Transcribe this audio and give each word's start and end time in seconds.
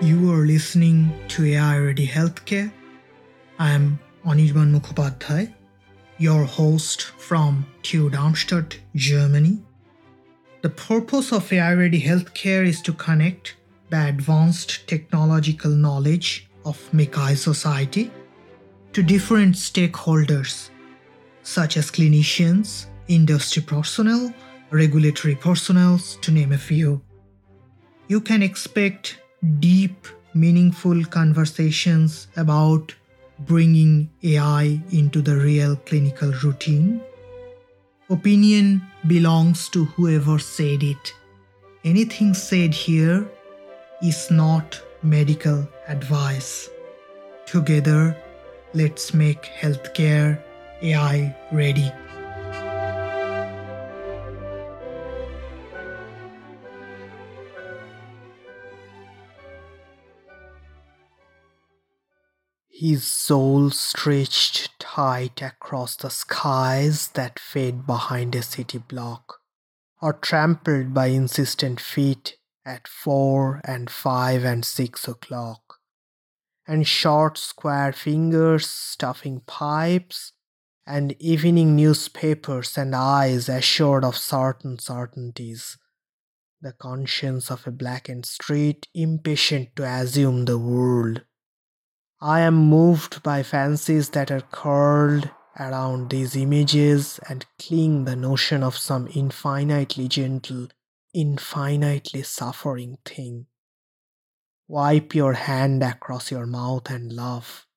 You 0.00 0.32
are 0.32 0.46
listening 0.46 1.12
to 1.26 1.44
AI 1.44 1.78
Ready 1.78 2.06
Healthcare. 2.06 2.70
I 3.58 3.72
am 3.72 3.98
Anirban 4.24 4.72
Mukhopadhyay, 4.72 5.52
your 6.18 6.44
host 6.44 7.02
from 7.02 7.66
TU 7.82 8.08
Darmstadt, 8.08 8.78
Germany. 8.94 9.58
The 10.62 10.70
purpose 10.70 11.32
of 11.32 11.52
AI 11.52 11.74
Ready 11.74 12.00
Healthcare 12.00 12.64
is 12.64 12.80
to 12.82 12.92
connect 12.92 13.56
the 13.90 14.06
advanced 14.06 14.86
technological 14.86 15.72
knowledge 15.72 16.48
of 16.64 16.78
MICCAI 16.92 17.36
society 17.36 18.12
to 18.92 19.02
different 19.02 19.56
stakeholders, 19.56 20.70
such 21.42 21.76
as 21.76 21.90
clinicians, 21.90 22.86
industry 23.08 23.62
personnel, 23.62 24.32
regulatory 24.70 25.34
personnel, 25.34 25.98
to 26.20 26.30
name 26.30 26.52
a 26.52 26.58
few. 26.58 27.02
You 28.06 28.20
can 28.20 28.44
expect 28.44 29.18
deep, 29.60 30.06
meaningful 30.34 31.04
conversations 31.04 32.28
about 32.36 32.94
bringing 33.40 34.10
AI 34.22 34.80
into 34.90 35.22
the 35.22 35.36
real 35.36 35.76
clinical 35.76 36.32
routine. 36.42 37.00
Opinion 38.10 38.82
belongs 39.06 39.68
to 39.68 39.84
whoever 39.84 40.38
said 40.38 40.82
it. 40.82 41.14
Anything 41.84 42.34
said 42.34 42.74
here 42.74 43.26
is 44.02 44.30
not 44.30 44.80
medical 45.02 45.68
advice. 45.86 46.68
Together, 47.46 48.16
let's 48.74 49.14
make 49.14 49.42
healthcare 49.60 50.42
AI 50.82 51.36
ready. 51.52 51.92
His 62.80 63.02
soul 63.02 63.70
stretched 63.70 64.78
tight 64.78 65.42
across 65.42 65.96
the 65.96 66.10
skies 66.10 67.08
that 67.08 67.40
fade 67.40 67.88
behind 67.88 68.36
a 68.36 68.42
city 68.44 68.78
block, 68.78 69.40
or 70.00 70.12
trampled 70.12 70.94
by 70.94 71.06
insistent 71.06 71.80
feet 71.80 72.36
at 72.64 72.86
four 72.86 73.60
and 73.64 73.90
five 73.90 74.44
and 74.44 74.64
six 74.64 75.08
o'clock, 75.08 75.80
and 76.68 76.86
short 76.86 77.36
square 77.36 77.92
fingers 77.92 78.70
stuffing 78.70 79.40
pipes, 79.40 80.34
and 80.86 81.20
evening 81.20 81.74
newspapers 81.74 82.78
and 82.78 82.94
eyes 82.94 83.48
assured 83.48 84.04
of 84.04 84.16
certain 84.16 84.78
certainties. 84.78 85.78
The 86.60 86.74
conscience 86.74 87.50
of 87.50 87.66
a 87.66 87.72
blackened 87.72 88.24
street 88.26 88.86
impatient 88.94 89.74
to 89.74 89.82
assume 89.82 90.44
the 90.44 90.58
world 90.58 91.24
I 92.20 92.40
am 92.40 92.56
moved 92.56 93.22
by 93.22 93.44
fancies 93.44 94.10
that 94.10 94.32
are 94.32 94.40
curled 94.40 95.30
around 95.56 96.10
these 96.10 96.34
images 96.34 97.20
and 97.28 97.46
cling 97.60 98.06
the 98.06 98.16
notion 98.16 98.64
of 98.64 98.76
some 98.76 99.08
infinitely 99.14 100.08
gentle, 100.08 100.66
infinitely 101.14 102.22
suffering 102.22 102.98
thing. 103.04 103.46
Wipe 104.66 105.14
your 105.14 105.34
hand 105.34 105.84
across 105.84 106.32
your 106.32 106.44
mouth 106.44 106.90
and 106.90 107.12
laugh. 107.12 107.68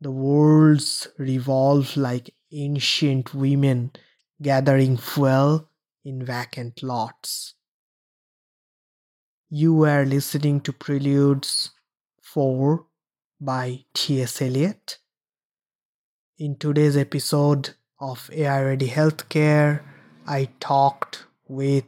The 0.00 0.10
worlds 0.10 1.08
revolve 1.18 1.94
like 1.94 2.34
ancient 2.50 3.34
women 3.34 3.92
gathering 4.40 4.96
fuel 4.96 5.68
in 6.02 6.24
vacant 6.24 6.82
lots. 6.82 7.54
You 9.50 9.84
are 9.84 10.06
listening 10.06 10.62
to 10.62 10.72
Preludes 10.72 11.72
4 12.22 12.86
by 13.44 13.84
T.S. 13.92 14.40
Eliot. 14.40 14.98
In 16.38 16.54
today's 16.54 16.96
episode 16.96 17.70
of 17.98 18.30
AI 18.32 18.62
Ready 18.62 18.88
Healthcare, 18.88 19.82
I 20.28 20.48
talked 20.60 21.26
with 21.48 21.86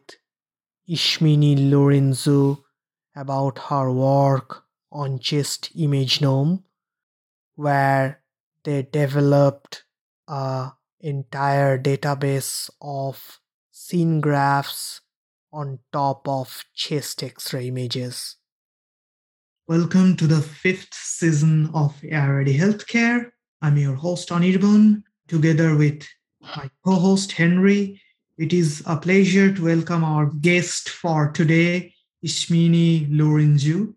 Ismini 0.89 1.57
Lourentzou 1.57 2.61
about 3.15 3.59
her 3.71 3.93
work 3.93 4.65
on 4.91 5.21
chest 5.21 5.71
imagenome, 5.79 6.65
where 7.55 8.21
they 8.65 8.83
developed 8.83 9.85
a 10.27 10.73
entire 10.99 11.79
database 11.79 12.69
of 12.83 13.39
scene 13.71 14.21
graphs 14.21 15.03
on 15.53 15.79
top 15.93 16.27
of 16.27 16.65
chest 16.75 17.23
x-ray 17.23 17.69
images. 17.69 18.39
Welcome 19.67 20.19
to 20.19 20.27
the 20.27 20.43
fifth 20.43 20.93
season 20.93 21.71
of 21.73 21.99
Ready 22.03 22.55
Healthcare. 22.55 23.31
I'm 23.63 23.79
your 23.79 23.95
host, 23.95 24.29
Anirban, 24.29 25.05
together 25.27 25.75
with 25.75 26.07
my 26.39 26.69
co 26.85 26.97
host, 26.97 27.33
Henry. 27.33 27.99
It 28.37 28.53
is 28.53 28.83
a 28.85 28.99
pleasure 28.99 29.55
to 29.55 29.65
welcome 29.65 30.05
our 30.05 30.27
guest 30.27 30.91
for 30.91 31.31
today, 31.31 31.95
Ismini 32.23 33.09
Lourentzou. 33.11 33.95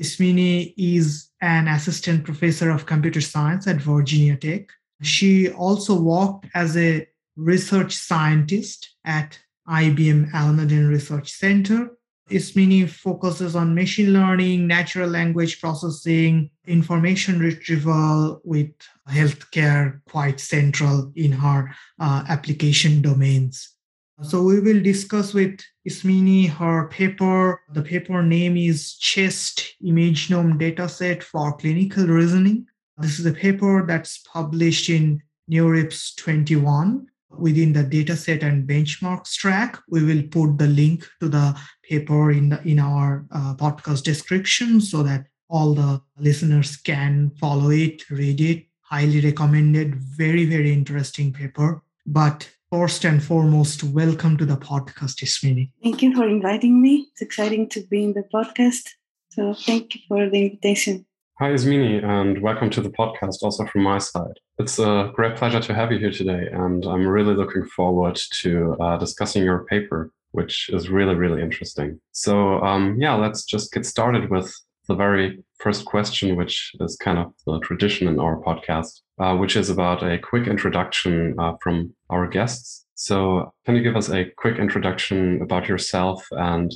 Ismini 0.00 0.72
is 0.78 1.28
an 1.42 1.68
assistant 1.68 2.24
professor 2.24 2.70
of 2.70 2.86
computer 2.86 3.20
science 3.20 3.66
at 3.66 3.76
Virginia 3.76 4.38
Tech. 4.38 4.70
She 5.02 5.50
also 5.50 6.00
worked 6.00 6.46
as 6.54 6.78
a 6.78 7.06
research 7.36 7.94
scientist 7.94 8.96
at 9.04 9.38
IBM 9.68 10.32
Almaden 10.32 10.88
Research 10.88 11.30
Center 11.30 11.90
Ismini 12.30 12.88
focuses 12.88 13.56
on 13.56 13.74
machine 13.74 14.12
learning, 14.12 14.66
natural 14.66 15.08
language 15.08 15.60
processing, 15.60 16.50
information 16.66 17.40
retrieval 17.40 18.40
with 18.44 18.70
healthcare 19.08 20.00
quite 20.08 20.38
central 20.38 21.12
in 21.16 21.32
her 21.32 21.74
uh, 21.98 22.24
application 22.28 23.02
domains. 23.02 23.74
So 24.22 24.42
we 24.42 24.60
will 24.60 24.82
discuss 24.82 25.32
with 25.32 25.58
Ismini 25.88 26.48
her 26.50 26.88
paper. 26.88 27.60
The 27.72 27.82
paper 27.82 28.22
name 28.22 28.56
is 28.56 28.94
Chest 28.96 29.76
Imagenome 29.82 30.60
Dataset 30.60 31.22
for 31.22 31.56
Clinical 31.56 32.06
Reasoning. 32.06 32.66
This 32.98 33.18
is 33.18 33.24
a 33.24 33.32
paper 33.32 33.86
that's 33.86 34.18
published 34.18 34.90
in 34.90 35.22
NeurIPS 35.50 36.14
21 36.16 37.06
within 37.38 37.72
the 37.72 37.84
dataset 37.84 38.42
and 38.42 38.68
benchmarks 38.68 39.34
track. 39.34 39.78
We 39.88 40.04
will 40.04 40.22
put 40.22 40.58
the 40.58 40.66
link 40.66 41.08
to 41.20 41.28
the 41.28 41.58
paper 41.82 42.30
in 42.30 42.50
the 42.50 42.62
in 42.62 42.78
our 42.78 43.26
uh, 43.30 43.54
podcast 43.54 44.02
description 44.02 44.80
so 44.80 45.02
that 45.02 45.26
all 45.48 45.74
the 45.74 46.00
listeners 46.18 46.76
can 46.76 47.32
follow 47.40 47.70
it, 47.70 48.08
read 48.10 48.40
it. 48.40 48.66
Highly 48.82 49.20
recommended. 49.20 49.94
Very 49.94 50.44
very 50.44 50.72
interesting 50.72 51.32
paper. 51.32 51.82
But 52.06 52.50
first 52.70 53.04
and 53.04 53.22
foremost, 53.22 53.84
welcome 53.84 54.36
to 54.36 54.44
the 54.44 54.56
podcast, 54.56 55.22
Ismini. 55.22 55.70
Thank 55.82 56.02
you 56.02 56.14
for 56.14 56.28
inviting 56.28 56.80
me. 56.80 57.08
It's 57.12 57.22
exciting 57.22 57.68
to 57.70 57.82
be 57.86 58.04
in 58.04 58.14
the 58.14 58.24
podcast. 58.34 58.90
So 59.30 59.54
thank 59.54 59.94
you 59.94 60.00
for 60.08 60.28
the 60.28 60.46
invitation. 60.46 61.06
Hi, 61.38 61.50
Ismini, 61.50 62.04
and 62.04 62.42
welcome 62.42 62.68
to 62.70 62.80
the 62.82 62.90
podcast 62.90 63.38
also 63.42 63.64
from 63.66 63.82
my 63.82 63.98
side. 63.98 64.38
It's 64.60 64.78
a 64.78 65.10
great 65.14 65.36
pleasure 65.36 65.58
to 65.58 65.74
have 65.74 65.90
you 65.90 65.98
here 65.98 66.10
today, 66.10 66.46
and 66.52 66.84
I'm 66.84 67.06
really 67.06 67.34
looking 67.34 67.64
forward 67.64 68.20
to 68.42 68.76
uh, 68.78 68.98
discussing 68.98 69.42
your 69.42 69.64
paper, 69.64 70.12
which 70.32 70.68
is 70.68 70.90
really, 70.90 71.14
really 71.14 71.40
interesting. 71.40 71.98
So, 72.12 72.60
um, 72.60 72.96
yeah, 72.98 73.14
let's 73.14 73.44
just 73.44 73.72
get 73.72 73.86
started 73.86 74.28
with 74.28 74.54
the 74.86 74.94
very 74.94 75.42
first 75.60 75.86
question, 75.86 76.36
which 76.36 76.72
is 76.78 76.94
kind 76.96 77.18
of 77.18 77.32
the 77.46 77.58
tradition 77.60 78.06
in 78.06 78.20
our 78.20 78.38
podcast, 78.42 79.00
uh, 79.18 79.34
which 79.34 79.56
is 79.56 79.70
about 79.70 80.02
a 80.02 80.18
quick 80.18 80.46
introduction 80.46 81.36
uh, 81.38 81.54
from 81.62 81.94
our 82.10 82.28
guests. 82.28 82.84
So, 82.96 83.54
can 83.64 83.76
you 83.76 83.82
give 83.82 83.96
us 83.96 84.10
a 84.10 84.26
quick 84.36 84.58
introduction 84.58 85.40
about 85.40 85.68
yourself 85.68 86.26
and 86.32 86.70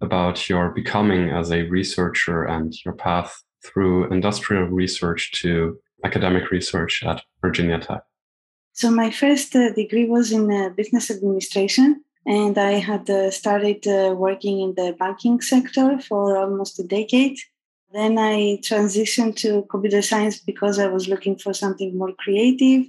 about 0.00 0.48
your 0.48 0.70
becoming 0.70 1.30
as 1.30 1.52
a 1.52 1.68
researcher 1.68 2.42
and 2.42 2.74
your 2.84 2.94
path 2.94 3.40
through 3.64 4.10
industrial 4.10 4.64
research 4.64 5.30
to 5.42 5.78
academic 6.04 6.50
research 6.50 7.02
at 7.04 7.22
Virginia 7.40 7.78
Tech? 7.78 8.02
So, 8.72 8.90
my 8.90 9.10
first 9.10 9.56
uh, 9.56 9.72
degree 9.72 10.06
was 10.06 10.30
in 10.32 10.50
uh, 10.52 10.68
business 10.70 11.10
administration, 11.10 12.04
and 12.26 12.56
I 12.56 12.72
had 12.72 13.10
uh, 13.10 13.30
started 13.30 13.86
uh, 13.86 14.14
working 14.14 14.60
in 14.60 14.74
the 14.74 14.94
banking 14.98 15.40
sector 15.40 15.98
for 15.98 16.36
almost 16.36 16.78
a 16.78 16.84
decade. 16.84 17.38
Then 17.92 18.18
I 18.18 18.60
transitioned 18.62 19.36
to 19.36 19.66
computer 19.70 20.02
science 20.02 20.38
because 20.38 20.78
I 20.78 20.88
was 20.88 21.08
looking 21.08 21.38
for 21.38 21.52
something 21.54 21.96
more 21.96 22.12
creative. 22.18 22.86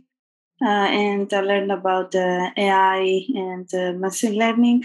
Uh, 0.62 0.90
and 0.92 1.34
I 1.34 1.40
learned 1.40 1.72
about 1.72 2.14
uh, 2.14 2.52
AI 2.58 3.26
and 3.34 4.00
machine 4.02 4.34
learning. 4.34 4.84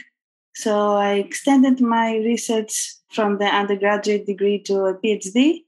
So 0.54 0.92
I 0.92 1.14
extended 1.14 1.80
my 1.80 2.16
research 2.18 2.94
from 3.10 3.38
the 3.38 3.46
undergraduate 3.46 4.24
degree 4.24 4.60
to 4.60 4.84
a 4.84 4.94
PhD 4.94 5.63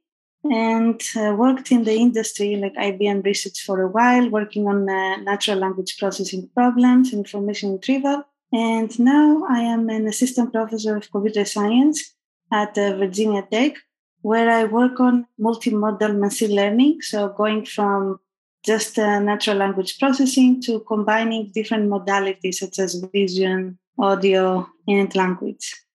and 0.52 1.00
uh, 1.16 1.34
worked 1.34 1.70
in 1.72 1.84
the 1.84 1.94
industry 1.94 2.56
like 2.56 2.75
IBM 2.75 3.25
research 3.25 3.62
for 3.62 3.82
a 3.82 3.88
while, 3.88 4.28
working 4.31 4.66
on 4.66 4.88
uh, 4.88 5.16
natural 5.16 5.58
language 5.58 5.96
processing 5.98 6.48
problems, 6.54 7.12
information 7.12 7.72
retrieval. 7.72 8.25
And 8.52 8.96
now 8.98 9.44
I 9.48 9.60
am 9.60 9.88
an 9.88 10.06
assistant 10.06 10.52
professor 10.52 10.96
of 10.96 11.10
computer 11.10 11.44
science 11.44 12.14
at 12.52 12.76
uh, 12.78 12.96
Virginia 12.96 13.43
Tech. 13.50 13.75
where 14.22 14.50
I 14.50 14.64
work 14.64 14.98
on 14.98 15.25
multimodal 15.38 16.19
machine 16.19 16.54
learning. 16.56 17.00
So 17.02 17.28
going 17.28 17.64
from 17.64 18.19
just 18.64 18.98
uh, 18.98 19.20
natural 19.20 19.58
language 19.58 20.00
processing 20.00 20.60
to 20.62 20.81
combining 20.81 21.52
different 21.54 21.88
modalities 21.88 22.54
such 22.54 22.81
as 22.81 23.00
vision, 23.12 23.78
audio, 23.96 24.69
and 24.88 25.14
language. 25.14 25.85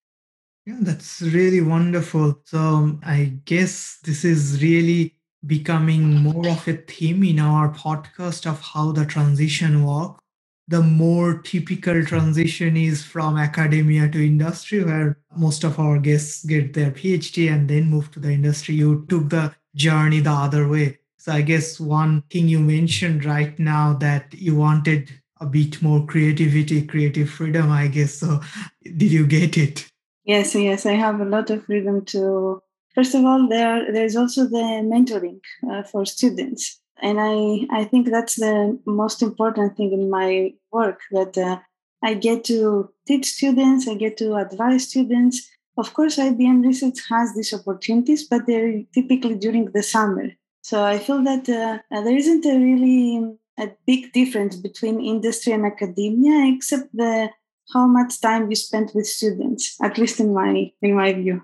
Yeah, 0.65 0.77
that's 0.81 1.21
really 1.21 1.61
wonderful. 1.61 2.39
So 2.45 2.59
um, 2.59 3.01
I 3.03 3.39
guess 3.45 3.97
this 4.03 4.23
is 4.23 4.61
really 4.61 5.15
becoming 5.45 6.17
more 6.17 6.47
of 6.49 6.67
a 6.67 6.73
theme 6.77 7.23
in 7.23 7.39
our 7.39 7.73
podcast 7.73 8.45
of 8.45 8.61
how 8.61 8.91
the 8.91 9.05
transition 9.05 9.83
works. 9.85 10.19
The 10.67 10.81
more 10.83 11.39
typical 11.41 12.05
transition 12.05 12.77
is 12.77 13.03
from 13.03 13.37
academia 13.37 14.07
to 14.09 14.25
industry, 14.25 14.83
where 14.83 15.17
most 15.35 15.63
of 15.63 15.79
our 15.79 15.97
guests 15.97 16.45
get 16.45 16.73
their 16.73 16.91
PhD 16.91 17.51
and 17.51 17.67
then 17.67 17.89
move 17.89 18.11
to 18.11 18.19
the 18.19 18.31
industry. 18.31 18.75
You 18.75 19.05
took 19.09 19.29
the 19.29 19.53
journey 19.75 20.19
the 20.19 20.31
other 20.31 20.67
way. 20.67 20.99
So 21.17 21.33
I 21.33 21.41
guess 21.41 21.79
one 21.79 22.21
thing 22.29 22.47
you 22.47 22.59
mentioned 22.59 23.25
right 23.25 23.57
now 23.59 23.93
that 23.95 24.33
you 24.35 24.55
wanted 24.55 25.09
a 25.41 25.45
bit 25.47 25.81
more 25.81 26.05
creativity, 26.05 26.85
creative 26.85 27.29
freedom, 27.29 27.71
I 27.71 27.87
guess. 27.87 28.13
So 28.13 28.39
did 28.83 29.11
you 29.11 29.25
get 29.25 29.57
it? 29.57 29.90
Yes, 30.23 30.53
yes, 30.55 30.85
I 30.85 30.93
have 30.93 31.19
a 31.19 31.25
lot 31.25 31.49
of 31.49 31.65
freedom 31.65 32.05
to. 32.05 32.61
First 32.93 33.15
of 33.15 33.23
all, 33.25 33.47
there 33.47 33.91
there's 33.91 34.15
also 34.15 34.45
the 34.45 34.65
mentoring 34.93 35.39
uh, 35.69 35.83
for 35.83 36.05
students, 36.05 36.79
and 37.01 37.17
I 37.19 37.65
I 37.81 37.85
think 37.85 38.09
that's 38.09 38.35
the 38.35 38.79
most 38.85 39.21
important 39.23 39.77
thing 39.77 39.91
in 39.93 40.09
my 40.09 40.53
work 40.71 40.99
that 41.11 41.37
uh, 41.37 41.59
I 42.03 42.13
get 42.15 42.43
to 42.45 42.89
teach 43.07 43.25
students, 43.25 43.87
I 43.87 43.95
get 43.95 44.17
to 44.17 44.35
advise 44.35 44.89
students. 44.89 45.49
Of 45.77 45.93
course, 45.93 46.17
IBM 46.19 46.61
Research 46.63 46.99
has 47.09 47.33
these 47.33 47.53
opportunities, 47.53 48.27
but 48.27 48.45
they're 48.45 48.83
typically 48.93 49.35
during 49.35 49.65
the 49.71 49.81
summer. 49.83 50.27
So 50.61 50.83
I 50.83 50.99
feel 50.99 51.23
that 51.23 51.49
uh, 51.49 51.79
there 52.01 52.15
isn't 52.15 52.45
a 52.45 52.57
really 52.59 53.37
a 53.57 53.69
big 53.87 54.11
difference 54.13 54.55
between 54.55 54.99
industry 55.01 55.53
and 55.53 55.65
academia, 55.65 56.53
except 56.53 56.89
the 56.93 57.29
how 57.73 57.87
much 57.87 58.19
time 58.21 58.49
you 58.49 58.55
spend 58.55 58.91
with 58.93 59.07
students 59.07 59.77
at 59.81 59.97
least 59.97 60.19
in 60.19 60.33
my 60.33 60.71
in 60.81 60.95
my 60.95 61.13
view. 61.13 61.41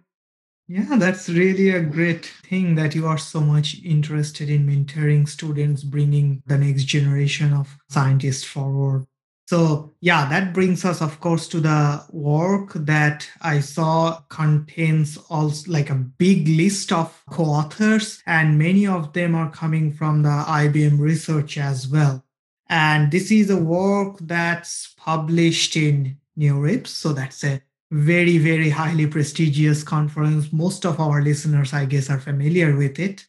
Yeah 0.67 0.97
that's 0.97 1.29
really 1.29 1.69
a 1.69 1.81
great 1.81 2.25
thing 2.25 2.75
that 2.75 2.95
you 2.95 3.07
are 3.07 3.17
so 3.17 3.39
much 3.39 3.81
interested 3.83 4.49
in 4.49 4.67
mentoring 4.67 5.27
students 5.27 5.83
bringing 5.83 6.43
the 6.45 6.57
next 6.57 6.83
generation 6.83 7.53
of 7.53 7.77
scientists 7.89 8.43
forward. 8.43 9.05
So 9.47 9.93
yeah 10.01 10.27
that 10.29 10.53
brings 10.53 10.83
us 10.83 11.01
of 11.01 11.19
course 11.19 11.47
to 11.49 11.59
the 11.61 12.03
work 12.11 12.73
that 12.73 13.29
i 13.41 13.59
saw 13.59 14.19
contains 14.29 15.17
also 15.29 15.71
like 15.71 15.89
a 15.89 15.95
big 15.95 16.47
list 16.49 16.91
of 16.91 17.23
co-authors 17.29 18.21
and 18.25 18.59
many 18.59 18.85
of 18.85 19.13
them 19.13 19.33
are 19.35 19.49
coming 19.49 19.93
from 19.93 20.21
the 20.23 20.43
ibm 20.47 20.99
research 20.99 21.57
as 21.57 21.87
well 21.87 22.23
and 22.69 23.11
this 23.11 23.31
is 23.31 23.49
a 23.49 23.57
work 23.57 24.17
that's 24.21 24.93
published 24.97 25.77
in 25.77 26.17
NeurIPS. 26.37 26.87
So 26.87 27.13
that's 27.13 27.43
a 27.43 27.61
very, 27.91 28.37
very 28.37 28.69
highly 28.69 29.07
prestigious 29.07 29.83
conference. 29.83 30.51
Most 30.51 30.85
of 30.85 30.99
our 30.99 31.21
listeners, 31.21 31.73
I 31.73 31.85
guess, 31.85 32.09
are 32.09 32.19
familiar 32.19 32.75
with 32.75 32.99
it. 32.99 33.25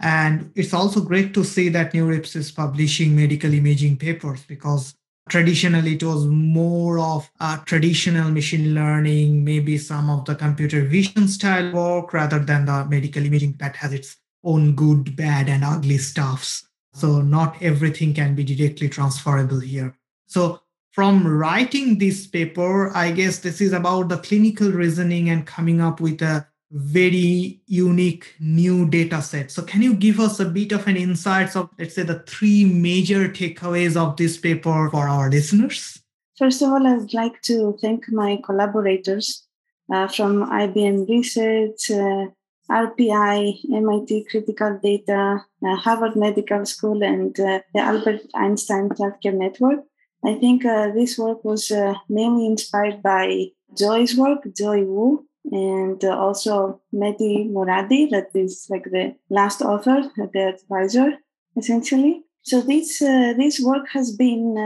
And 0.00 0.50
it's 0.54 0.74
also 0.74 1.00
great 1.00 1.32
to 1.34 1.44
see 1.44 1.68
that 1.70 1.92
NeurIPS 1.92 2.36
is 2.36 2.50
publishing 2.50 3.14
medical 3.16 3.52
imaging 3.54 3.96
papers 3.96 4.44
because 4.44 4.94
traditionally 5.28 5.94
it 5.94 6.02
was 6.02 6.26
more 6.26 6.98
of 6.98 7.30
a 7.40 7.60
traditional 7.64 8.30
machine 8.30 8.74
learning, 8.74 9.44
maybe 9.44 9.78
some 9.78 10.10
of 10.10 10.24
the 10.24 10.34
computer 10.34 10.84
vision 10.84 11.28
style 11.28 11.72
work 11.72 12.12
rather 12.12 12.40
than 12.40 12.66
the 12.66 12.84
medical 12.86 13.24
imaging 13.24 13.54
that 13.58 13.76
has 13.76 13.92
its 13.92 14.16
own 14.44 14.74
good, 14.74 15.14
bad, 15.14 15.48
and 15.48 15.64
ugly 15.64 15.98
stuffs. 15.98 16.68
So 16.92 17.20
not 17.20 17.60
everything 17.62 18.14
can 18.14 18.34
be 18.34 18.44
directly 18.44 18.88
transferable 18.88 19.60
here. 19.60 19.96
So 20.26 20.60
from 20.92 21.26
writing 21.26 21.98
this 21.98 22.26
paper, 22.26 22.94
I 22.94 23.12
guess 23.12 23.38
this 23.38 23.60
is 23.60 23.72
about 23.72 24.08
the 24.08 24.18
clinical 24.18 24.70
reasoning 24.70 25.30
and 25.30 25.46
coming 25.46 25.80
up 25.80 26.00
with 26.00 26.20
a 26.20 26.46
very 26.70 27.60
unique 27.66 28.34
new 28.40 28.88
data 28.88 29.20
set. 29.20 29.50
So 29.50 29.62
can 29.62 29.82
you 29.82 29.94
give 29.94 30.20
us 30.20 30.40
a 30.40 30.46
bit 30.46 30.72
of 30.72 30.86
an 30.86 30.96
insights 30.96 31.54
of 31.54 31.68
let's 31.78 31.94
say 31.94 32.02
the 32.02 32.20
three 32.20 32.64
major 32.64 33.28
takeaways 33.28 33.96
of 33.96 34.16
this 34.16 34.38
paper 34.38 34.88
for 34.90 35.08
our 35.08 35.30
listeners? 35.30 36.00
First 36.38 36.62
of 36.62 36.70
all, 36.70 36.86
I'd 36.86 37.12
like 37.12 37.40
to 37.42 37.76
thank 37.80 38.10
my 38.10 38.40
collaborators 38.42 39.46
uh, 39.92 40.08
from 40.08 40.50
IBM 40.50 41.08
Research, 41.08 41.90
uh, 41.90 42.26
RPI, 42.72 43.72
MIT 43.72 44.26
Critical 44.30 44.78
Data, 44.82 45.44
uh, 45.66 45.76
Harvard 45.76 46.16
Medical 46.16 46.64
School, 46.64 47.02
and 47.02 47.38
uh, 47.38 47.60
the 47.74 47.80
Albert 47.80 48.22
Einstein 48.34 48.88
Healthcare 48.90 49.34
Network. 49.34 49.80
I 50.24 50.34
think 50.34 50.64
uh, 50.64 50.92
this 50.92 51.18
work 51.18 51.44
was 51.44 51.70
uh, 51.70 51.94
mainly 52.08 52.46
inspired 52.46 53.02
by 53.02 53.48
Joy's 53.76 54.16
work, 54.16 54.42
Joy 54.56 54.84
Wu, 54.84 55.26
and 55.50 56.02
uh, 56.04 56.16
also 56.16 56.80
Mehdi 56.94 57.50
Moradi, 57.50 58.08
that 58.10 58.28
is 58.34 58.66
like 58.70 58.84
the 58.84 59.14
last 59.28 59.60
author, 59.60 60.02
the 60.16 60.54
advisor, 60.54 61.18
essentially. 61.56 62.24
So 62.42 62.60
this 62.60 63.02
uh, 63.02 63.34
this 63.36 63.60
work 63.60 63.86
has 63.92 64.16
been 64.16 64.56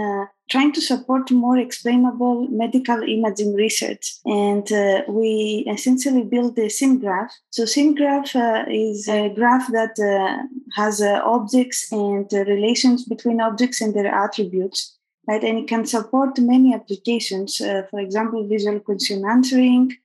trying 0.48 0.72
to 0.72 0.80
support 0.80 1.30
more 1.30 1.58
explainable 1.58 2.46
medical 2.48 3.02
imaging 3.02 3.54
research, 3.54 4.14
and 4.24 4.70
uh, 4.72 5.02
we 5.08 5.64
essentially 5.68 6.22
built 6.22 6.54
the 6.54 6.68
scene 6.68 6.98
graph. 6.98 7.32
So 7.50 7.64
scene 7.64 7.94
graph 7.94 8.34
uh, 8.36 8.64
is 8.70 9.08
a 9.08 9.28
graph 9.30 9.66
that 9.72 9.98
uh, 9.98 10.44
has 10.74 11.00
uh, 11.00 11.20
objects 11.24 11.90
and 11.90 12.30
relations 12.32 13.04
between 13.04 13.40
objects 13.40 13.80
and 13.80 13.94
their 13.94 14.06
attributes, 14.06 14.96
right? 15.28 15.42
And 15.42 15.58
it 15.58 15.68
can 15.68 15.84
support 15.84 16.38
many 16.38 16.74
applications. 16.74 17.56
for 17.90 18.00
example, 18.00 18.46
visual 18.48 18.80
question 18.80 19.24
answering, 19.28 19.96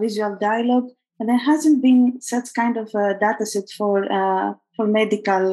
visual 0.00 0.36
dialogue, 0.40 0.88
and 1.18 1.28
there 1.28 1.38
hasn't 1.38 1.82
been 1.82 2.20
such 2.20 2.54
kind 2.54 2.76
of 2.76 2.88
a 2.94 3.18
data 3.18 3.44
set 3.44 3.68
for 3.76 4.06
for 4.76 4.86
medical 4.86 5.52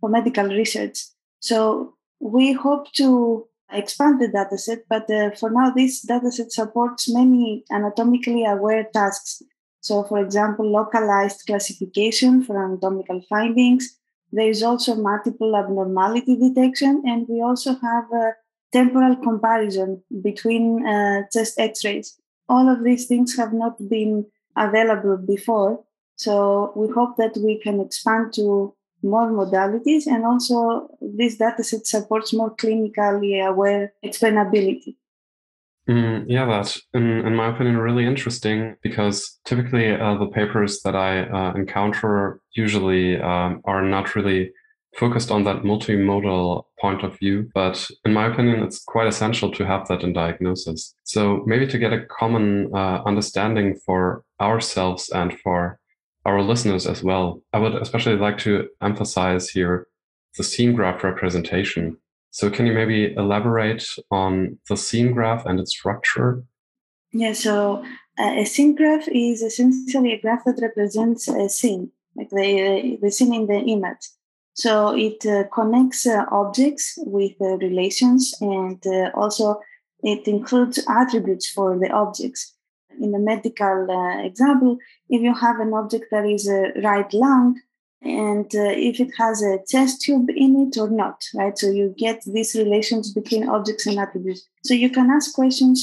for 0.00 0.08
medical 0.08 0.48
research. 0.48 0.98
So 1.40 1.95
we 2.26 2.52
hope 2.52 2.92
to 2.92 3.46
expand 3.72 4.20
the 4.20 4.28
dataset, 4.28 4.80
but 4.88 5.10
uh, 5.10 5.30
for 5.36 5.50
now, 5.50 5.70
this 5.70 6.04
dataset 6.04 6.50
supports 6.50 7.12
many 7.12 7.64
anatomically 7.72 8.44
aware 8.44 8.84
tasks. 8.92 9.42
So, 9.80 10.02
for 10.04 10.18
example, 10.18 10.70
localized 10.70 11.44
classification 11.46 12.42
for 12.42 12.62
anatomical 12.64 13.22
findings. 13.28 13.98
There 14.32 14.48
is 14.48 14.62
also 14.62 14.96
multiple 14.96 15.56
abnormality 15.56 16.36
detection, 16.36 17.02
and 17.06 17.26
we 17.28 17.40
also 17.40 17.74
have 17.76 18.04
a 18.12 18.34
temporal 18.72 19.16
comparison 19.16 20.02
between 20.22 20.86
uh, 20.86 21.22
chest 21.32 21.58
x 21.58 21.84
rays. 21.84 22.18
All 22.48 22.68
of 22.68 22.84
these 22.84 23.06
things 23.06 23.36
have 23.36 23.52
not 23.52 23.76
been 23.88 24.26
available 24.56 25.16
before. 25.16 25.84
So, 26.16 26.72
we 26.76 26.88
hope 26.92 27.16
that 27.18 27.36
we 27.36 27.60
can 27.60 27.80
expand 27.80 28.32
to 28.34 28.75
more 29.06 29.30
modalities 29.30 30.06
and 30.06 30.24
also 30.24 30.88
this 31.00 31.38
dataset 31.38 31.86
supports 31.86 32.32
more 32.32 32.54
clinically 32.56 33.44
aware 33.44 33.92
explainability. 34.04 34.96
Mm, 35.88 36.24
yeah, 36.26 36.46
that's 36.46 36.82
in, 36.94 37.24
in 37.24 37.36
my 37.36 37.48
opinion 37.48 37.78
really 37.78 38.04
interesting 38.04 38.76
because 38.82 39.38
typically 39.44 39.92
uh, 39.92 40.16
the 40.16 40.26
papers 40.26 40.82
that 40.82 40.96
I 40.96 41.22
uh, 41.22 41.54
encounter 41.54 42.40
usually 42.54 43.20
um, 43.20 43.62
are 43.64 43.82
not 43.82 44.16
really 44.16 44.50
focused 44.96 45.30
on 45.30 45.44
that 45.44 45.62
multimodal 45.62 46.64
point 46.80 47.04
of 47.04 47.16
view. 47.18 47.48
But 47.54 47.88
in 48.04 48.12
my 48.12 48.26
opinion, 48.26 48.62
it's 48.62 48.82
quite 48.82 49.06
essential 49.06 49.50
to 49.52 49.66
have 49.66 49.86
that 49.88 50.02
in 50.02 50.12
diagnosis. 50.12 50.94
So 51.04 51.44
maybe 51.46 51.66
to 51.68 51.78
get 51.78 51.92
a 51.92 52.04
common 52.06 52.74
uh, 52.74 53.02
understanding 53.06 53.78
for 53.84 54.24
ourselves 54.40 55.10
and 55.10 55.38
for 55.40 55.78
our 56.26 56.42
listeners 56.42 56.86
as 56.86 57.02
well. 57.02 57.40
I 57.52 57.58
would 57.58 57.74
especially 57.76 58.16
like 58.16 58.38
to 58.38 58.68
emphasize 58.82 59.48
here 59.48 59.86
the 60.36 60.44
scene 60.44 60.74
graph 60.74 61.04
representation. 61.04 61.96
So, 62.30 62.50
can 62.50 62.66
you 62.66 62.74
maybe 62.74 63.14
elaborate 63.14 63.86
on 64.10 64.58
the 64.68 64.76
scene 64.76 65.12
graph 65.12 65.46
and 65.46 65.58
its 65.58 65.70
structure? 65.70 66.44
Yeah, 67.12 67.32
so 67.32 67.82
uh, 68.18 68.34
a 68.42 68.44
scene 68.44 68.74
graph 68.74 69.08
is 69.08 69.40
essentially 69.40 70.12
a 70.12 70.20
graph 70.20 70.44
that 70.44 70.58
represents 70.60 71.28
a 71.28 71.48
scene, 71.48 71.90
like 72.16 72.28
the, 72.30 72.98
the 73.00 73.10
scene 73.10 73.32
in 73.32 73.46
the 73.46 73.60
image. 73.60 74.04
So 74.54 74.96
it 74.96 75.24
uh, 75.24 75.44
connects 75.54 76.06
uh, 76.06 76.24
objects 76.32 76.94
with 76.98 77.32
uh, 77.40 77.58
relations 77.58 78.34
and 78.40 78.84
uh, 78.86 79.10
also 79.14 79.60
it 80.02 80.26
includes 80.26 80.82
attributes 80.88 81.50
for 81.50 81.78
the 81.78 81.90
objects 81.90 82.55
in 83.00 83.12
the 83.12 83.18
medical 83.18 83.78
uh, 83.90 84.24
example, 84.24 84.78
if 85.08 85.20
you 85.22 85.34
have 85.34 85.58
an 85.60 85.72
object 85.74 86.06
that 86.10 86.26
is 86.36 86.48
a 86.48 86.72
right 86.82 87.12
lung, 87.12 87.60
and 88.02 88.48
uh, 88.54 88.72
if 88.90 89.00
it 89.00 89.10
has 89.18 89.42
a 89.42 89.58
chest 89.68 90.02
tube 90.02 90.28
in 90.44 90.52
it 90.64 90.78
or 90.78 90.90
not, 90.90 91.18
right? 91.34 91.56
So 91.58 91.66
you 91.70 91.94
get 91.96 92.22
these 92.24 92.54
relations 92.54 93.12
between 93.12 93.48
objects 93.48 93.86
and 93.86 93.98
attributes. 93.98 94.46
So 94.64 94.74
you 94.74 94.90
can 94.90 95.10
ask 95.10 95.34
questions, 95.34 95.78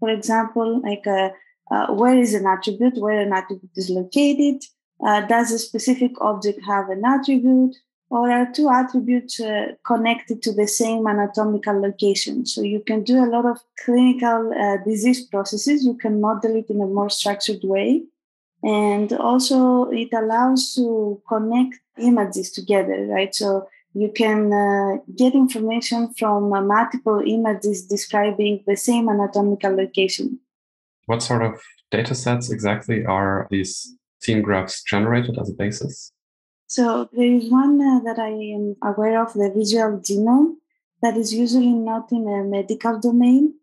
for 0.00 0.08
example, 0.08 0.80
like 0.82 1.06
uh, 1.06 1.30
uh, 1.70 1.86
where 1.92 2.18
is 2.18 2.34
an 2.34 2.46
attribute, 2.46 2.96
where 2.98 3.20
an 3.20 3.32
attribute 3.32 3.76
is 3.76 3.90
located, 3.90 4.60
Uh, 5.08 5.22
does 5.34 5.52
a 5.52 5.60
specific 5.68 6.12
object 6.30 6.58
have 6.72 6.86
an 6.94 7.02
attribute? 7.14 7.74
Or 8.10 8.30
are 8.30 8.50
two 8.50 8.70
attributes 8.70 9.38
uh, 9.38 9.72
connected 9.84 10.40
to 10.42 10.52
the 10.52 10.66
same 10.66 11.06
anatomical 11.06 11.78
location? 11.80 12.46
So 12.46 12.62
you 12.62 12.80
can 12.80 13.02
do 13.02 13.22
a 13.22 13.28
lot 13.28 13.44
of 13.44 13.58
clinical 13.84 14.52
uh, 14.58 14.78
disease 14.84 15.26
processes. 15.26 15.84
You 15.84 15.94
can 15.94 16.20
model 16.20 16.56
it 16.56 16.70
in 16.70 16.80
a 16.80 16.86
more 16.86 17.10
structured 17.10 17.60
way. 17.64 18.04
And 18.62 19.12
also, 19.12 19.90
it 19.90 20.08
allows 20.12 20.74
to 20.74 21.20
connect 21.28 21.78
images 21.98 22.50
together, 22.50 23.06
right? 23.06 23.32
So 23.34 23.68
you 23.92 24.10
can 24.10 24.52
uh, 24.52 24.98
get 25.14 25.34
information 25.34 26.14
from 26.14 26.52
uh, 26.52 26.62
multiple 26.62 27.22
images 27.24 27.86
describing 27.86 28.64
the 28.66 28.76
same 28.76 29.08
anatomical 29.08 29.76
location. 29.76 30.40
What 31.06 31.22
sort 31.22 31.42
of 31.42 31.60
data 31.90 32.14
sets 32.14 32.50
exactly 32.50 33.04
are 33.04 33.46
these 33.50 33.96
scene 34.20 34.42
graphs 34.42 34.82
generated 34.82 35.38
as 35.38 35.50
a 35.50 35.54
basis? 35.54 36.12
So 36.68 37.08
there 37.12 37.32
is 37.32 37.50
one 37.50 37.80
uh, 37.80 38.00
that 38.04 38.18
I 38.18 38.28
am 38.28 38.76
aware 38.82 39.22
of, 39.22 39.32
the 39.32 39.50
visual 39.50 40.00
genome, 40.00 40.56
that 41.00 41.16
is 41.16 41.32
usually 41.32 41.72
not 41.72 42.12
in 42.12 42.28
a 42.28 42.44
medical 42.44 43.00
domain. 43.00 43.54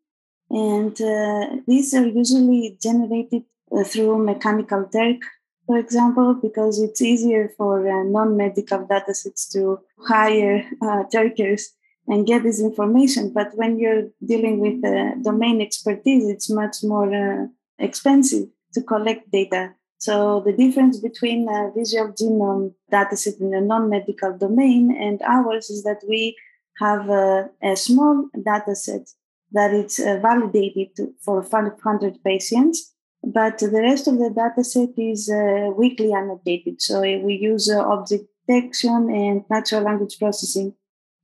And 0.49 0.99
uh, 0.99 1.57
these 1.67 1.93
are 1.93 2.07
usually 2.07 2.77
generated 2.81 3.43
uh, 3.71 3.83
through 3.83 4.25
Mechanical 4.25 4.89
Turk, 4.91 5.21
for 5.67 5.77
example, 5.77 6.33
because 6.41 6.81
it's 6.81 7.01
easier 7.01 7.53
for 7.55 7.87
uh, 7.87 8.03
non-medical 8.03 8.87
datasets 8.87 9.51
to 9.51 9.79
hire 10.07 10.65
uh, 10.81 11.03
Turkers 11.11 11.73
and 12.07 12.25
get 12.25 12.41
this 12.41 12.59
information. 12.59 13.31
But 13.33 13.51
when 13.55 13.77
you're 13.77 14.09
dealing 14.25 14.59
with 14.59 15.23
domain 15.23 15.61
expertise, 15.61 16.27
it's 16.27 16.49
much 16.49 16.77
more 16.83 17.13
uh, 17.13 17.47
expensive 17.77 18.47
to 18.73 18.81
collect 18.81 19.29
data. 19.31 19.75
So 19.97 20.41
the 20.45 20.53
difference 20.53 20.99
between 20.99 21.47
a 21.49 21.71
visual 21.75 22.13
genome 22.13 22.73
dataset 22.91 23.39
in 23.39 23.53
a 23.53 23.61
non-medical 23.61 24.37
domain 24.37 24.95
and 24.99 25.21
ours 25.21 25.69
is 25.69 25.83
that 25.83 26.01
we 26.07 26.35
have 26.79 27.09
a, 27.09 27.49
a 27.63 27.75
small 27.75 28.27
dataset 28.37 29.09
that 29.51 29.73
is 29.73 29.99
uh, 29.99 30.19
validated 30.21 30.89
for 31.23 31.41
500 31.41 32.23
patients 32.23 32.95
but 33.25 33.57
the 33.57 33.81
rest 33.81 34.07
of 34.07 34.19
the 34.19 34.29
data 34.29 34.63
set 34.63 34.89
is 34.97 35.29
uh, 35.29 35.71
weakly 35.75 36.13
annotated. 36.13 36.79
So 36.79 37.01
we 37.01 37.33
use 37.41 37.69
uh, 37.69 37.81
object 37.81 38.25
detection 38.47 39.09
and 39.09 39.43
natural 39.49 39.81
language 39.81 40.19
processing 40.19 40.75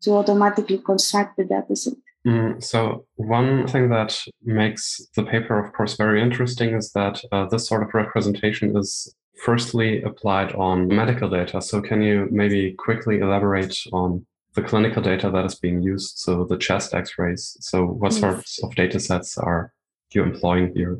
to 0.01 0.13
automatically 0.13 0.79
construct 0.79 1.37
the 1.37 1.43
data 1.43 1.75
set. 1.75 1.93
Mm, 2.25 2.63
so 2.63 3.05
one 3.15 3.67
thing 3.67 3.89
that 3.89 4.19
makes 4.43 5.01
the 5.15 5.23
paper, 5.23 5.57
of 5.57 5.73
course, 5.73 5.97
very 5.97 6.21
interesting 6.21 6.75
is 6.75 6.91
that 6.91 7.21
uh, 7.31 7.45
this 7.47 7.67
sort 7.67 7.83
of 7.83 7.93
representation 7.93 8.77
is 8.77 9.13
firstly 9.43 10.03
applied 10.03 10.53
on 10.53 10.87
medical 10.87 11.29
data. 11.29 11.61
So 11.61 11.81
can 11.81 12.01
you 12.01 12.27
maybe 12.31 12.73
quickly 12.73 13.19
elaborate 13.19 13.75
on 13.91 14.25
the 14.53 14.61
clinical 14.61 15.01
data 15.01 15.31
that 15.31 15.45
is 15.45 15.55
being 15.55 15.81
used? 15.81 16.17
So 16.17 16.45
the 16.45 16.57
chest 16.57 16.93
X-rays. 16.93 17.57
So 17.59 17.85
what 17.85 18.11
yes. 18.11 18.21
sorts 18.21 18.63
of 18.63 18.75
data 18.75 18.99
sets 18.99 19.37
are 19.37 19.73
you 20.11 20.21
employing 20.21 20.73
here? 20.75 20.99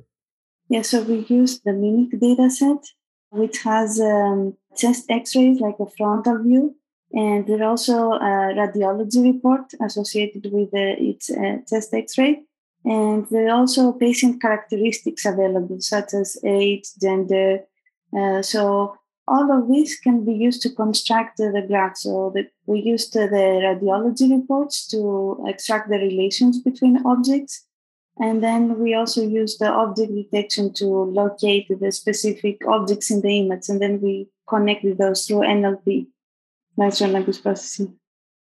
Yeah, 0.69 0.83
so 0.83 1.01
we 1.01 1.25
use 1.27 1.59
the 1.59 1.71
MIMIC 1.71 2.13
dataset, 2.13 2.81
which 3.29 3.59
has 3.59 3.99
um, 3.99 4.55
chest 4.77 5.05
x-rays 5.09 5.59
like 5.59 5.75
a 5.79 5.85
frontal 5.97 6.41
view. 6.41 6.75
And 7.13 7.45
there's 7.45 7.61
also 7.61 8.13
a 8.13 8.53
radiology 8.55 9.33
report 9.33 9.73
associated 9.85 10.51
with 10.51 10.69
uh, 10.73 10.95
its 10.97 11.29
uh, 11.29 11.57
chest 11.69 11.93
x-ray. 11.93 12.43
And 12.85 13.27
there 13.29 13.49
are 13.49 13.59
also 13.59 13.91
patient 13.91 14.41
characteristics 14.41 15.25
available, 15.25 15.81
such 15.81 16.13
as 16.13 16.37
age, 16.43 16.87
gender. 16.99 17.59
Uh, 18.17 18.41
so 18.41 18.95
all 19.27 19.51
of 19.51 19.67
this 19.67 19.99
can 19.99 20.25
be 20.25 20.33
used 20.33 20.61
to 20.63 20.69
construct 20.69 21.37
the 21.37 21.63
graph. 21.67 21.97
So 21.97 22.31
that 22.35 22.51
we 22.65 22.79
used 22.79 23.13
the 23.13 23.27
radiology 23.29 24.31
reports 24.31 24.87
to 24.87 25.43
extract 25.47 25.89
the 25.89 25.97
relations 25.97 26.61
between 26.61 27.05
objects 27.05 27.65
and 28.21 28.43
then 28.43 28.77
we 28.77 28.93
also 28.93 29.23
use 29.23 29.57
the 29.57 29.67
object 29.67 30.13
detection 30.13 30.73
to 30.73 30.85
locate 30.85 31.67
the 31.69 31.91
specific 31.91 32.61
objects 32.67 33.09
in 33.09 33.21
the 33.21 33.39
image. 33.39 33.69
And 33.69 33.81
then 33.81 34.01
we 34.01 34.27
connect 34.47 34.85
those 34.97 35.25
through 35.25 35.39
NLP, 35.39 36.07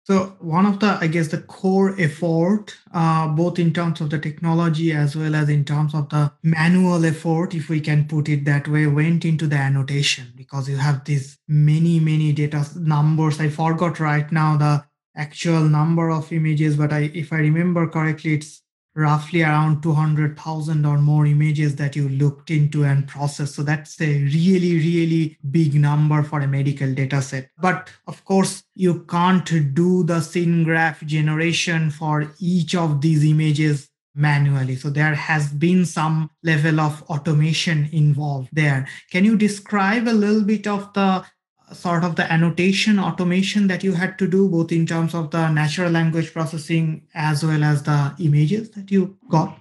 So 0.04 0.36
one 0.40 0.66
of 0.66 0.80
the, 0.80 0.98
I 1.00 1.06
guess, 1.06 1.28
the 1.28 1.42
core 1.42 1.94
effort, 2.00 2.74
uh, 2.92 3.28
both 3.28 3.58
in 3.58 3.72
terms 3.72 4.00
of 4.00 4.10
the 4.10 4.18
technology 4.18 4.92
as 4.92 5.14
well 5.14 5.34
as 5.34 5.48
in 5.48 5.64
terms 5.64 5.94
of 5.94 6.08
the 6.08 6.32
manual 6.42 7.04
effort, 7.04 7.54
if 7.54 7.68
we 7.68 7.80
can 7.80 8.08
put 8.08 8.28
it 8.28 8.44
that 8.46 8.66
way, 8.66 8.86
went 8.86 9.24
into 9.24 9.46
the 9.46 9.56
annotation 9.56 10.32
because 10.34 10.68
you 10.68 10.78
have 10.78 11.04
these 11.04 11.38
many, 11.46 12.00
many 12.00 12.32
data 12.32 12.66
numbers. 12.76 13.40
I 13.40 13.50
forgot 13.50 14.00
right 14.00 14.30
now 14.32 14.56
the 14.56 14.84
actual 15.14 15.60
number 15.68 16.10
of 16.10 16.32
images, 16.32 16.76
but 16.76 16.92
I, 16.92 17.10
if 17.14 17.32
I 17.32 17.36
remember 17.36 17.86
correctly, 17.86 18.34
it's 18.34 18.62
roughly 19.00 19.42
around 19.42 19.82
200,000 19.82 20.84
or 20.84 20.98
more 20.98 21.26
images 21.26 21.74
that 21.76 21.96
you 21.96 22.08
looked 22.10 22.50
into 22.50 22.84
and 22.84 23.08
processed. 23.08 23.54
So 23.54 23.62
that's 23.62 24.00
a 24.00 24.22
really, 24.24 24.74
really 24.76 25.38
big 25.50 25.74
number 25.74 26.22
for 26.22 26.40
a 26.40 26.46
medical 26.46 26.92
data 26.92 27.22
set. 27.22 27.50
But 27.58 27.90
of 28.06 28.24
course, 28.24 28.62
you 28.74 29.04
can't 29.04 29.74
do 29.74 30.04
the 30.04 30.20
scene 30.20 30.64
graph 30.64 31.00
generation 31.06 31.90
for 31.90 32.30
each 32.38 32.74
of 32.74 33.00
these 33.00 33.24
images 33.24 33.88
manually. 34.14 34.76
So 34.76 34.90
there 34.90 35.14
has 35.14 35.50
been 35.52 35.86
some 35.86 36.30
level 36.42 36.80
of 36.80 37.02
automation 37.04 37.88
involved 37.92 38.50
there. 38.52 38.86
Can 39.10 39.24
you 39.24 39.36
describe 39.36 40.08
a 40.08 40.12
little 40.12 40.42
bit 40.42 40.66
of 40.66 40.92
the 40.92 41.24
sort 41.72 42.04
of 42.04 42.16
the 42.16 42.30
annotation 42.32 42.98
automation 42.98 43.66
that 43.68 43.84
you 43.84 43.92
had 43.92 44.18
to 44.18 44.26
do 44.26 44.48
both 44.48 44.72
in 44.72 44.86
terms 44.86 45.14
of 45.14 45.30
the 45.30 45.50
natural 45.50 45.90
language 45.90 46.32
processing 46.32 47.02
as 47.14 47.44
well 47.44 47.64
as 47.64 47.82
the 47.82 48.14
images 48.18 48.70
that 48.70 48.90
you 48.90 49.16
got? 49.28 49.58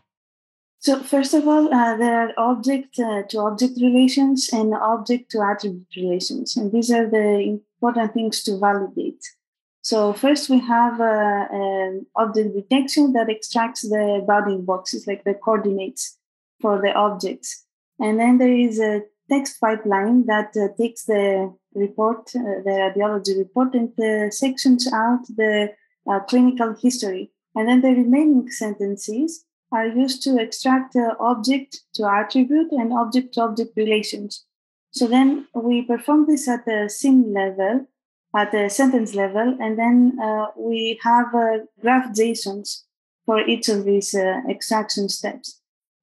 So 0.80 1.02
first 1.04 1.34
of 1.34 1.48
all 1.48 1.74
uh, 1.74 1.98
there 1.98 2.30
are 2.30 2.34
object 2.38 3.00
uh, 3.00 3.24
to 3.30 3.40
object 3.40 3.74
relations 3.82 4.50
and 4.54 4.74
object 4.74 5.30
to 5.32 5.42
attribute 5.42 5.88
relations 5.96 6.56
and 6.56 6.72
these 6.72 6.90
are 6.92 7.10
the 7.10 7.60
important 7.82 8.14
things 8.14 8.44
to 8.44 8.58
validate. 8.58 9.24
So 9.82 10.14
first 10.14 10.50
we 10.50 10.60
have 10.60 11.00
uh, 11.00 11.48
an 11.52 12.06
object 12.16 12.56
detection 12.56 13.14
that 13.14 13.30
extracts 13.30 13.82
the 13.82 14.24
bounding 14.28 14.66
boxes 14.66 15.08
like 15.08 15.24
the 15.24 15.34
coordinates 15.34 16.18
for 16.62 16.82
the 16.82 16.94
objects. 16.94 17.66
And 18.00 18.20
then 18.20 18.38
there 18.38 18.54
is 18.54 18.80
a 18.80 19.04
text 19.30 19.60
pipeline 19.62 20.26
that 20.26 20.56
uh, 20.58 20.70
takes 20.78 21.06
the 21.06 21.54
report, 21.74 22.30
uh, 22.36 22.62
the 22.66 22.94
radiology 22.96 23.38
report, 23.38 23.74
and 23.74 24.34
sections 24.34 24.92
out 24.92 25.22
the 25.36 25.72
uh, 26.10 26.20
clinical 26.22 26.76
history. 26.82 27.32
And 27.56 27.68
then 27.68 27.82
the 27.82 27.90
remaining 27.90 28.50
sentences 28.50 29.46
are 29.72 29.88
used 29.88 30.24
to 30.24 30.38
extract 30.40 30.96
object 31.20 31.82
to 31.94 32.10
attribute 32.10 32.72
and 32.72 32.94
object 32.94 33.34
to 33.36 33.44
object 33.44 33.76
relations. 33.76 34.46
So 34.92 35.08
then 35.08 35.48
we 35.54 35.84
perform 35.84 36.26
this 36.26 36.48
at 36.48 36.66
the 36.66 36.90
scene 36.90 37.34
level, 37.34 37.88
at 38.36 38.52
the 38.52 38.70
sentence 38.70 39.14
level, 39.14 39.58
and 39.60 39.78
then 39.78 40.18
uh, 40.22 40.48
we 40.58 41.00
have 41.04 41.34
uh, 41.34 41.60
graph 41.82 42.12
JSONs 42.14 42.84
for 43.26 43.40
each 43.48 43.70
of 43.70 43.86
these 43.86 44.16
uh, 44.16 44.42
extraction 44.50 45.10
steps. 45.10 45.59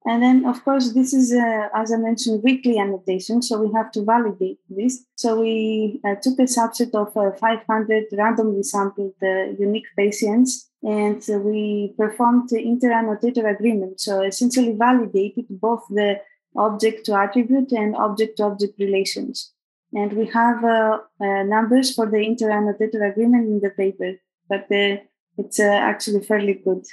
And 0.07 0.23
then, 0.23 0.45
of 0.45 0.63
course, 0.63 0.93
this 0.93 1.13
is, 1.13 1.33
uh, 1.33 1.67
as 1.75 1.91
I 1.91 1.97
mentioned, 1.97 2.41
weakly 2.41 2.79
annotation. 2.79 3.41
So 3.41 3.61
we 3.61 3.69
have 3.73 3.91
to 3.91 4.05
validate 4.05 4.59
this. 4.69 5.03
So 5.15 5.41
we 5.41 5.99
uh, 6.05 6.15
took 6.21 6.39
a 6.39 6.43
subset 6.43 6.95
of 6.95 7.09
uh, 7.17 7.35
500 7.37 8.05
randomly 8.13 8.63
sampled 8.63 9.15
uh, 9.21 9.51
unique 9.59 9.87
patients 9.97 10.71
and 10.81 11.21
we 11.43 11.93
performed 11.97 12.47
the 12.47 12.65
inter-annotator 12.65 13.45
agreement. 13.49 13.99
So 13.99 14.23
essentially 14.23 14.77
validated 14.79 15.47
both 15.49 15.83
the 15.89 16.21
object 16.55 17.05
to 17.07 17.19
attribute 17.19 17.73
and 17.73 17.93
object 17.97 18.37
to 18.37 18.45
object 18.45 18.79
relations. 18.79 19.51
And 19.93 20.13
we 20.13 20.27
have 20.27 20.63
uh, 20.63 20.99
uh, 21.19 21.43
numbers 21.43 21.93
for 21.93 22.09
the 22.09 22.19
inter-annotator 22.19 23.03
agreement 23.03 23.47
in 23.49 23.59
the 23.59 23.71
paper, 23.71 24.13
but 24.47 24.67
it's 24.69 25.59
actually 25.59 26.23
fairly 26.23 26.53
good. 26.53 26.85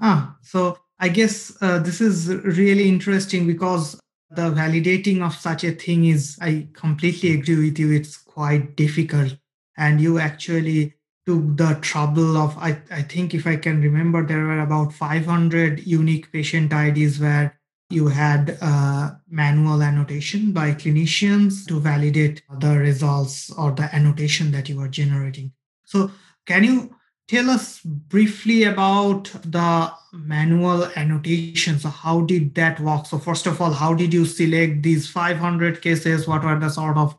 Ah, 0.00 0.36
so 0.42 0.78
I 1.00 1.08
guess 1.08 1.56
uh, 1.62 1.78
this 1.78 2.02
is 2.02 2.28
really 2.28 2.86
interesting 2.86 3.46
because 3.46 3.98
the 4.30 4.50
validating 4.50 5.22
of 5.22 5.34
such 5.34 5.64
a 5.64 5.72
thing 5.72 6.04
is, 6.04 6.38
I 6.42 6.68
completely 6.74 7.32
agree 7.32 7.70
with 7.70 7.78
you, 7.78 7.90
it's 7.90 8.18
quite 8.18 8.76
difficult. 8.76 9.34
And 9.78 9.98
you 9.98 10.18
actually 10.18 10.94
took 11.26 11.56
the 11.56 11.78
trouble 11.80 12.36
of, 12.36 12.56
I, 12.58 12.82
I 12.90 13.00
think 13.00 13.32
if 13.32 13.46
I 13.46 13.56
can 13.56 13.80
remember, 13.80 14.24
there 14.24 14.44
were 14.44 14.60
about 14.60 14.92
500 14.92 15.86
unique 15.86 16.30
patient 16.32 16.70
IDs 16.70 17.18
where 17.18 17.58
you 17.88 18.08
had 18.08 18.58
uh, 18.60 19.12
manual 19.26 19.82
annotation 19.82 20.52
by 20.52 20.72
clinicians 20.72 21.66
to 21.66 21.80
validate 21.80 22.42
the 22.58 22.78
results 22.78 23.50
or 23.50 23.72
the 23.72 23.92
annotation 23.94 24.52
that 24.52 24.68
you 24.68 24.76
were 24.76 24.88
generating. 24.88 25.52
So, 25.86 26.10
can 26.46 26.62
you 26.62 26.94
tell 27.30 27.48
us 27.48 27.80
briefly 27.80 28.64
about 28.64 29.30
the 29.44 29.92
manual 30.12 30.84
annotation. 30.96 31.78
So, 31.78 31.88
how 31.88 32.22
did 32.22 32.56
that 32.56 32.80
work? 32.80 33.06
So, 33.06 33.18
first 33.18 33.46
of 33.46 33.60
all, 33.60 33.70
how 33.72 33.94
did 33.94 34.12
you 34.12 34.24
select 34.24 34.82
these 34.82 35.08
500 35.08 35.80
cases? 35.80 36.26
What 36.26 36.42
were 36.42 36.58
the 36.58 36.68
sort 36.68 36.96
of 36.96 37.16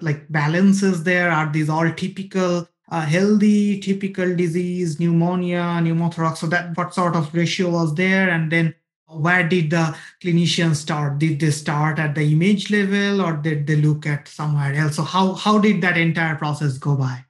like 0.00 0.30
balances 0.30 1.02
there? 1.02 1.32
Are 1.32 1.50
these 1.52 1.68
all 1.68 1.90
typical 1.90 2.68
uh, 2.90 3.00
healthy, 3.00 3.80
typical 3.80 4.36
disease, 4.36 5.00
pneumonia, 5.00 5.80
pneumothorax? 5.82 6.38
So, 6.38 6.46
that 6.46 6.76
what 6.76 6.94
sort 6.94 7.16
of 7.16 7.34
ratio 7.34 7.70
was 7.70 7.96
there? 7.96 8.30
And 8.30 8.52
then 8.52 8.74
where 9.08 9.48
did 9.48 9.70
the 9.70 9.96
clinicians 10.22 10.76
start 10.76 11.18
did 11.18 11.40
they 11.40 11.50
start 11.50 11.98
at 11.98 12.14
the 12.14 12.20
image 12.20 12.70
level 12.70 13.22
or 13.22 13.32
did 13.32 13.66
they 13.66 13.76
look 13.76 14.04
at 14.06 14.28
somewhere 14.28 14.74
else 14.74 14.96
so 14.96 15.02
how 15.02 15.32
how 15.32 15.58
did 15.58 15.80
that 15.80 15.96
entire 15.96 16.34
process 16.34 16.76
go 16.76 16.94
by 16.94 17.24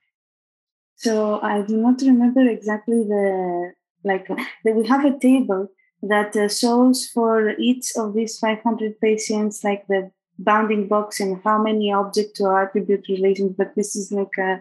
so 0.99 1.41
I 1.41 1.63
do 1.63 1.77
not 1.77 2.01
remember 2.03 2.41
exactly 2.41 3.05
the 3.05 3.73
like 4.05 4.27
that 4.29 4.75
we 4.75 4.87
have 4.87 5.05
a 5.05 5.19
table 5.19 5.69
that 6.03 6.37
uh, 6.37 6.49
shows 6.49 7.07
for 7.07 7.51
each 7.59 7.93
of 7.97 8.15
these 8.15 8.39
500 8.39 9.01
patients 9.01 9.63
like 9.63 9.87
the 9.87 10.11
bounding 10.39 10.89
box 10.89 11.21
and 11.21 11.41
how 11.45 11.63
many 11.63 11.93
object 11.93 12.37
to 12.37 12.51
attribute 12.51 13.07
relations. 13.09 13.55
But 13.57 13.75
this 13.77 13.95
is 13.97 14.13
like 14.13 14.37
a 14.39 14.53
uh, 14.53 14.57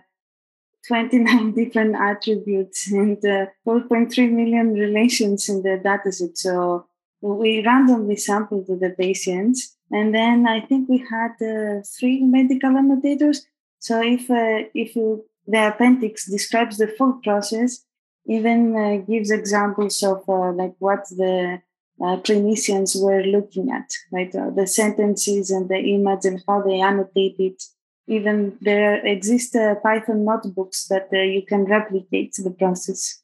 29 0.88 1.52
different 1.56 1.96
attributes 1.96 2.92
and 2.92 3.18
uh, 3.26 3.48
4.3 3.68 4.32
million 4.32 4.74
relations 4.74 5.50
in 5.50 5.64
the 5.64 5.82
dataset. 5.84 6.38
So 6.38 6.88
we 7.22 7.66
randomly 7.66 8.16
sampled 8.16 8.68
the 8.68 8.96
patients, 8.98 9.76
and 9.92 10.14
then 10.14 10.48
I 10.48 10.62
think 10.62 10.88
we 10.88 11.04
had 11.10 11.32
uh, 11.42 11.82
three 12.00 12.22
medical 12.22 12.78
annotators. 12.78 13.46
So 13.80 14.02
if 14.02 14.30
uh, 14.30 14.70
if 14.76 14.96
you 14.96 15.26
the 15.48 15.70
appendix 15.70 16.30
describes 16.30 16.78
the 16.78 16.88
full 16.88 17.14
process, 17.24 17.86
even 18.28 18.76
uh, 18.76 18.98
gives 19.06 19.32
examples 19.32 20.04
of 20.04 20.24
uh, 20.28 20.52
like 20.52 20.76
what 20.80 21.08
the 21.10 21.62
uh, 22.02 22.18
clinicians 22.18 23.02
were 23.02 23.24
looking 23.24 23.72
at, 23.72 23.90
right? 24.12 24.34
Uh, 24.36 24.50
the 24.52 24.68
sentences 24.68 25.50
and 25.50 25.70
the 25.70 25.78
image 25.78 26.26
and 26.26 26.44
how 26.48 26.62
they 26.62 26.82
annotate 26.82 27.36
it. 27.40 27.64
Even 28.08 28.58
there 28.62 29.06
exist 29.06 29.56
uh, 29.56 29.76
Python 29.76 30.24
notebooks 30.24 30.88
that 30.88 31.10
uh, 31.12 31.18
you 31.18 31.46
can 31.46 31.66
replicate 31.66 32.34
the 32.38 32.52
process. 32.52 33.22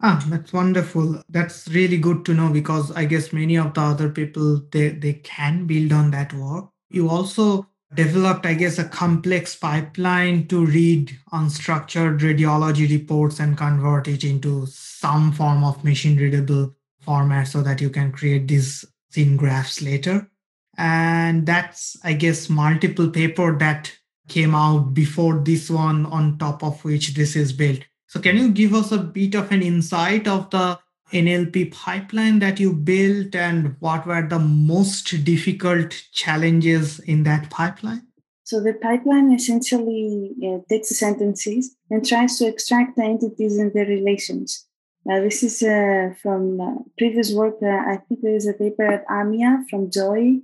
Ah, 0.00 0.24
that's 0.28 0.52
wonderful. 0.52 1.20
That's 1.28 1.66
really 1.68 1.98
good 1.98 2.24
to 2.26 2.34
know 2.34 2.50
because 2.50 2.92
I 2.92 3.04
guess 3.04 3.32
many 3.32 3.56
of 3.56 3.74
the 3.74 3.80
other 3.80 4.08
people 4.10 4.62
they 4.70 4.90
they 4.90 5.14
can 5.14 5.66
build 5.66 5.92
on 5.92 6.12
that 6.12 6.32
work. 6.32 6.66
You 6.90 7.08
also 7.10 7.66
developed, 7.94 8.44
I 8.44 8.54
guess, 8.54 8.78
a 8.78 8.84
complex 8.84 9.56
pipeline 9.56 10.46
to 10.48 10.66
read 10.66 11.16
unstructured 11.32 12.20
radiology 12.20 12.88
reports 12.90 13.40
and 13.40 13.56
convert 13.56 14.08
it 14.08 14.24
into 14.24 14.66
some 14.66 15.32
form 15.32 15.64
of 15.64 15.84
machine 15.84 16.16
readable 16.16 16.74
format 17.00 17.48
so 17.48 17.62
that 17.62 17.80
you 17.80 17.90
can 17.90 18.12
create 18.12 18.48
these 18.48 18.84
scene 19.10 19.36
graphs 19.36 19.80
later. 19.80 20.30
And 20.76 21.46
that's, 21.46 21.96
I 22.04 22.12
guess, 22.12 22.48
multiple 22.48 23.10
paper 23.10 23.56
that 23.58 23.92
came 24.28 24.54
out 24.54 24.92
before 24.92 25.38
this 25.38 25.70
one 25.70 26.06
on 26.06 26.38
top 26.38 26.62
of 26.62 26.84
which 26.84 27.14
this 27.14 27.34
is 27.34 27.52
built. 27.52 27.80
So 28.06 28.20
can 28.20 28.36
you 28.36 28.50
give 28.50 28.74
us 28.74 28.92
a 28.92 28.98
bit 28.98 29.34
of 29.34 29.50
an 29.50 29.62
insight 29.62 30.28
of 30.28 30.50
the 30.50 30.78
NLP 31.12 31.72
pipeline 31.72 32.38
that 32.40 32.60
you 32.60 32.72
built 32.72 33.34
and 33.34 33.76
what 33.80 34.06
were 34.06 34.26
the 34.26 34.38
most 34.38 35.24
difficult 35.24 35.90
challenges 36.12 36.98
in 37.00 37.22
that 37.24 37.50
pipeline? 37.50 38.02
So 38.44 38.60
the 38.62 38.74
pipeline 38.74 39.32
essentially 39.32 40.32
uh, 40.42 40.58
takes 40.68 40.88
the 40.88 40.94
sentences 40.94 41.76
and 41.90 42.06
tries 42.06 42.38
to 42.38 42.46
extract 42.46 42.96
the 42.96 43.04
entities 43.04 43.58
and 43.58 43.72
their 43.74 43.84
relations. 43.84 44.66
Uh, 45.08 45.20
this 45.20 45.42
is 45.42 45.62
uh, 45.62 46.14
from 46.22 46.60
uh, 46.60 46.74
previous 46.96 47.32
work. 47.32 47.56
Uh, 47.62 47.66
I 47.66 47.98
think 48.08 48.20
there 48.22 48.36
is 48.36 48.46
a 48.46 48.52
paper 48.52 48.84
at 48.84 49.06
AMIA 49.06 49.64
from 49.70 49.90
Joy 49.90 50.40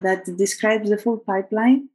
that 0.00 0.24
describes 0.36 0.90
the 0.90 0.98
full 0.98 1.18
pipeline. 1.18 1.88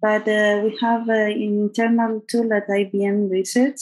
But 0.00 0.22
uh, 0.28 0.62
we 0.64 0.76
have 0.80 1.08
an 1.08 1.30
internal 1.30 2.22
tool 2.28 2.52
at 2.52 2.68
IBM 2.68 3.30
Research 3.30 3.80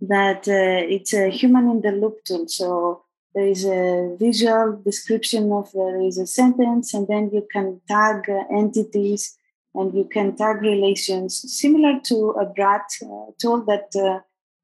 that 0.00 0.48
it's 0.48 1.12
a 1.12 1.28
human 1.28 1.68
in 1.68 1.80
the 1.82 1.92
loop 1.92 2.24
tool. 2.24 2.48
So 2.48 3.04
there 3.34 3.46
is 3.46 3.64
a 3.64 4.16
visual 4.18 4.80
description 4.84 5.52
of 5.52 5.70
there 5.72 6.00
is 6.00 6.18
a 6.18 6.26
sentence 6.26 6.94
and 6.94 7.06
then 7.08 7.30
you 7.32 7.46
can 7.52 7.80
tag 7.88 8.28
uh, 8.28 8.42
entities 8.56 9.36
and 9.74 9.94
you 9.94 10.04
can 10.04 10.36
tag 10.36 10.62
relations 10.62 11.44
similar 11.60 12.00
to 12.04 12.30
a 12.30 12.44
brat 12.46 12.86
uh, 13.02 13.30
tool 13.38 13.64
that 13.66 13.88
uh, 13.96 14.18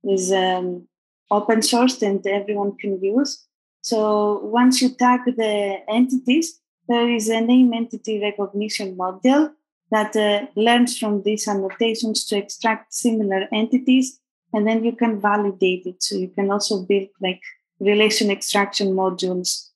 is 0.05 0.33
um, 0.33 0.87
open 1.31 1.61
sourced 1.61 2.03
and 2.03 2.27
everyone 2.27 2.77
can 2.77 3.03
use. 3.03 3.47
So 3.83 4.41
once 4.45 4.83
you 4.83 4.91
tag 4.91 5.21
the 5.27 5.79
entities 5.89 6.61
there 6.89 7.09
is 7.09 7.29
a 7.29 7.41
name 7.41 7.73
entity 7.73 8.21
recognition 8.21 8.97
model 8.97 9.53
that 9.91 10.15
uh, 10.17 10.47
learns 10.57 10.99
from 10.99 11.23
these 11.23 11.47
annotations 11.49 12.25
to 12.27 12.37
extract 12.37 12.93
similar 12.93 13.49
entities 13.53 14.21
and 14.53 14.67
then 14.67 14.85
you 14.85 14.93
can 14.93 15.21
validate 15.21 15.87
it. 15.87 16.03
So 16.03 16.17
you 16.17 16.29
can 16.29 16.51
also 16.51 16.83
build 16.83 17.09
like 17.21 17.41
relation 17.81 18.31
extraction 18.31 18.89
modules 18.89 19.69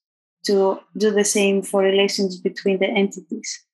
to 0.45 0.81
do 0.97 1.11
the 1.11 1.25
same 1.25 1.63
for 1.63 1.83
relations 1.83 2.41
between 2.41 2.79
the 2.79 2.87
entities. 2.89 3.65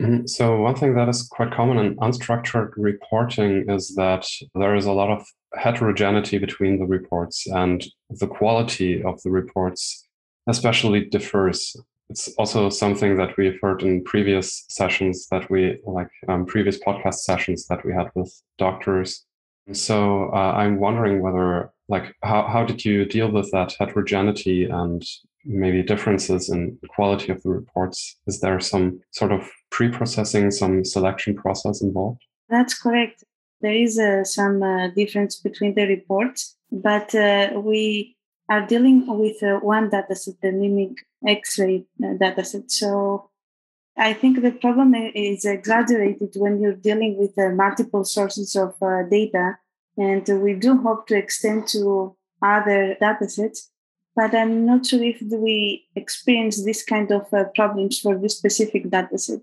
Mm-hmm. 0.00 0.26
So, 0.26 0.60
one 0.60 0.76
thing 0.76 0.94
that 0.94 1.08
is 1.08 1.22
quite 1.22 1.52
common 1.52 1.78
in 1.78 1.96
unstructured 1.96 2.70
reporting 2.76 3.68
is 3.68 3.94
that 3.96 4.26
there 4.54 4.76
is 4.76 4.86
a 4.86 4.92
lot 4.92 5.10
of 5.10 5.26
heterogeneity 5.54 6.38
between 6.38 6.78
the 6.78 6.86
reports, 6.86 7.46
and 7.48 7.84
the 8.08 8.28
quality 8.28 9.02
of 9.02 9.20
the 9.22 9.30
reports 9.30 10.04
especially 10.46 11.04
differs. 11.04 11.76
It's 12.10 12.28
also 12.38 12.70
something 12.70 13.16
that 13.16 13.36
we've 13.36 13.58
heard 13.60 13.82
in 13.82 14.02
previous 14.04 14.64
sessions 14.70 15.26
that 15.30 15.50
we 15.50 15.78
like 15.84 16.08
um, 16.28 16.46
previous 16.46 16.78
podcast 16.78 17.16
sessions 17.16 17.66
that 17.66 17.84
we 17.84 17.92
had 17.92 18.08
with 18.14 18.32
doctors. 18.56 19.26
So, 19.72 20.30
uh, 20.32 20.52
I'm 20.52 20.78
wondering 20.78 21.20
whether 21.22 21.72
like 21.88 22.14
how, 22.22 22.46
how 22.46 22.64
did 22.64 22.84
you 22.84 23.04
deal 23.04 23.30
with 23.30 23.50
that 23.52 23.74
heterogeneity 23.78 24.64
and 24.64 25.02
maybe 25.44 25.82
differences 25.82 26.50
in 26.50 26.78
quality 26.88 27.32
of 27.32 27.42
the 27.42 27.50
reports? 27.50 28.18
Is 28.26 28.40
there 28.40 28.60
some 28.60 29.00
sort 29.12 29.32
of 29.32 29.48
pre-processing 29.70 30.50
some 30.50 30.84
selection 30.84 31.34
process 31.34 31.80
involved? 31.82 32.22
That's 32.48 32.78
correct. 32.78 33.24
There 33.60 33.74
is 33.74 33.98
uh, 33.98 34.24
some 34.24 34.62
uh, 34.62 34.88
difference 34.88 35.40
between 35.40 35.74
the 35.74 35.86
reports 35.86 36.58
but 36.70 37.14
uh, 37.14 37.52
we 37.56 38.16
are 38.48 38.66
dealing 38.66 39.06
with 39.06 39.42
uh, 39.42 39.58
one 39.60 39.90
dataset 39.90 40.40
the 40.40 40.52
mimic 40.52 40.98
x-ray 41.26 41.84
uh, 42.02 42.06
dataset. 42.14 42.70
So 42.70 43.30
I 43.96 44.12
think 44.12 44.42
the 44.42 44.52
problem 44.52 44.94
is 44.94 45.44
exaggerated 45.44 46.34
when 46.36 46.60
you're 46.60 46.74
dealing 46.74 47.16
with 47.18 47.38
uh, 47.38 47.50
multiple 47.50 48.04
sources 48.04 48.54
of 48.56 48.74
data 49.10 49.58
and 49.98 50.26
we 50.42 50.54
do 50.54 50.78
hope 50.78 51.06
to 51.08 51.16
extend 51.16 51.66
to 51.68 52.16
other 52.40 52.96
datasets. 53.02 53.58
But 54.16 54.34
I'm 54.34 54.64
not 54.64 54.86
sure 54.86 55.02
if 55.02 55.20
we 55.20 55.86
experience 55.94 56.64
this 56.64 56.82
kind 56.82 57.10
of 57.12 57.32
uh, 57.32 57.44
problems 57.54 58.00
for 58.00 58.18
this 58.18 58.36
specific 58.36 58.84
dataset. 58.84 59.42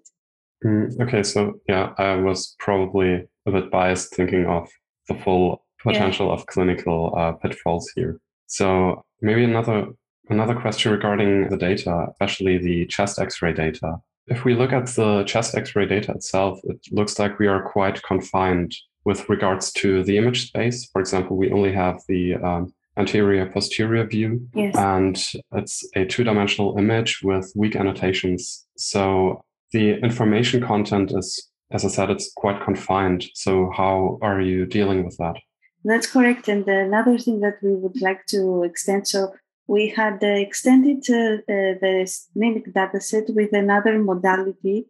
Mm, 0.65 0.99
okay, 1.01 1.23
so 1.23 1.53
yeah, 1.69 1.93
I 1.97 2.15
was 2.15 2.55
probably 2.59 3.27
a 3.45 3.51
bit 3.51 3.69
biased 3.69 4.15
thinking 4.15 4.45
of 4.47 4.67
the 5.07 5.15
full 5.15 5.63
potential 5.81 6.27
yeah. 6.27 6.33
of 6.33 6.45
clinical 6.47 7.13
uh, 7.17 7.33
pitfalls 7.33 7.89
here. 7.95 8.19
So 8.47 9.03
maybe 9.21 9.43
another 9.43 9.87
another 10.29 10.55
question 10.55 10.91
regarding 10.91 11.49
the 11.49 11.57
data, 11.57 12.07
especially 12.11 12.57
the 12.57 12.87
chest 12.87 13.19
X-ray 13.19 13.53
data. 13.53 13.97
If 14.27 14.43
we 14.43 14.55
look 14.55 14.73
at 14.73 14.87
the 14.87 15.23
chest 15.25 15.55
X-ray 15.55 15.85
data 15.85 16.13
itself, 16.13 16.59
it 16.63 16.79
looks 16.91 17.19
like 17.19 17.37
we 17.37 17.47
are 17.47 17.69
quite 17.71 18.01
confined 18.01 18.75
with 19.05 19.29
regards 19.29 19.71
to 19.73 20.03
the 20.03 20.17
image 20.17 20.47
space. 20.47 20.89
For 20.91 20.99
example, 20.99 21.37
we 21.37 21.51
only 21.51 21.71
have 21.71 22.01
the 22.07 22.35
um, 22.35 22.73
anterior 22.97 23.45
posterior 23.45 24.05
view, 24.05 24.47
yes. 24.53 24.75
and 24.75 25.15
it's 25.53 25.87
a 25.95 26.05
two 26.05 26.23
dimensional 26.23 26.77
image 26.77 27.21
with 27.23 27.51
weak 27.55 27.75
annotations. 27.75 28.65
So 28.77 29.43
the 29.71 29.99
information 30.03 30.61
content 30.61 31.13
is, 31.15 31.49
as 31.71 31.85
I 31.85 31.89
said, 31.89 32.09
it's 32.09 32.31
quite 32.35 32.63
confined. 32.63 33.25
So, 33.33 33.71
how 33.75 34.17
are 34.21 34.41
you 34.41 34.65
dealing 34.65 35.05
with 35.05 35.17
that? 35.17 35.35
That's 35.83 36.07
correct. 36.07 36.47
And 36.47 36.67
another 36.67 37.17
thing 37.17 37.41
that 37.41 37.57
we 37.61 37.75
would 37.75 38.01
like 38.01 38.25
to 38.27 38.63
extend 38.63 39.07
so 39.07 39.33
we 39.67 39.89
had 39.89 40.21
extended 40.21 40.97
uh, 41.09 41.41
the 41.47 42.11
mimic 42.35 42.73
dataset 42.73 43.33
with 43.33 43.51
another 43.53 43.97
modality 43.97 44.87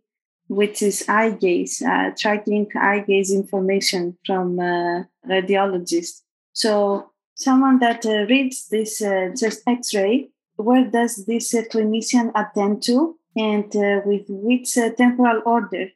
which 0.47 0.81
is 0.81 1.05
eye 1.09 1.31
gaze, 1.31 1.81
uh, 1.81 2.11
tracking 2.17 2.67
eye 2.79 3.03
gaze 3.07 3.31
information 3.33 4.17
from 4.25 4.59
uh, 4.59 5.03
radiologists. 5.27 6.21
So 6.53 7.11
someone 7.35 7.79
that 7.79 8.05
uh, 8.05 8.25
reads 8.29 8.67
this 8.69 9.01
uh, 9.01 9.29
just 9.37 9.61
X-ray, 9.67 10.29
where 10.55 10.85
does 10.89 11.25
this 11.25 11.53
uh, 11.53 11.63
clinician 11.71 12.31
attend 12.35 12.83
to, 12.83 13.17
and 13.35 13.75
uh, 13.75 14.01
with 14.05 14.25
which 14.29 14.73
temporal 14.97 15.41
order? 15.45 15.87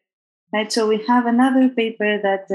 Right. 0.51 0.71
So 0.71 0.87
we 0.87 1.03
have 1.07 1.27
another 1.27 1.69
paper 1.69 2.19
that 2.21 2.49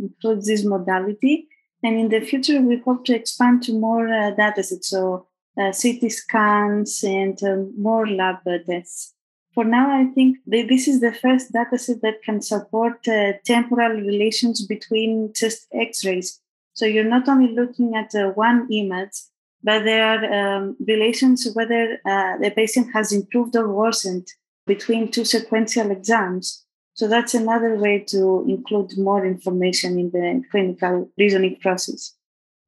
includes 0.00 0.46
this 0.46 0.64
modality, 0.64 1.48
And 1.82 1.98
in 1.98 2.08
the 2.08 2.20
future, 2.20 2.60
we 2.60 2.76
hope 2.78 3.04
to 3.06 3.14
expand 3.14 3.64
to 3.64 3.72
more 3.72 4.06
uh, 4.08 4.30
data 4.30 4.62
sets, 4.62 4.90
so 4.90 5.26
CT 5.56 6.12
scans 6.12 7.02
and 7.02 7.38
more 7.76 8.06
lab 8.06 8.36
tests. 8.66 9.14
For 9.54 9.64
now, 9.64 9.90
I 9.90 10.04
think 10.14 10.38
this 10.46 10.86
is 10.86 11.00
the 11.00 11.12
first 11.12 11.52
dataset 11.52 12.00
that 12.02 12.22
can 12.22 12.40
support 12.40 13.06
uh, 13.08 13.32
temporal 13.44 14.00
relations 14.00 14.64
between 14.64 15.32
just 15.34 15.66
X-rays. 15.74 16.40
So 16.72 16.86
you're 16.86 17.04
not 17.04 17.28
only 17.28 17.52
looking 17.52 17.96
at 17.96 18.14
uh, 18.14 18.28
one 18.30 18.68
image, 18.70 19.16
but 19.62 19.84
there 19.84 20.04
are 20.04 20.56
um, 20.56 20.76
relations 20.86 21.48
whether 21.52 21.98
uh, 22.06 22.38
the 22.38 22.52
patient 22.54 22.92
has 22.94 23.12
improved 23.12 23.56
or 23.56 23.68
worsened 23.68 24.28
between 24.66 25.10
two 25.10 25.24
sequential 25.24 25.90
exams. 25.90 26.64
So 26.94 27.08
that's 27.08 27.34
another 27.34 27.76
way 27.76 28.00
to 28.08 28.44
include 28.48 28.96
more 28.98 29.26
information 29.26 29.98
in 29.98 30.10
the 30.10 30.42
clinical 30.50 31.10
reasoning 31.18 31.56
process. 31.60 32.14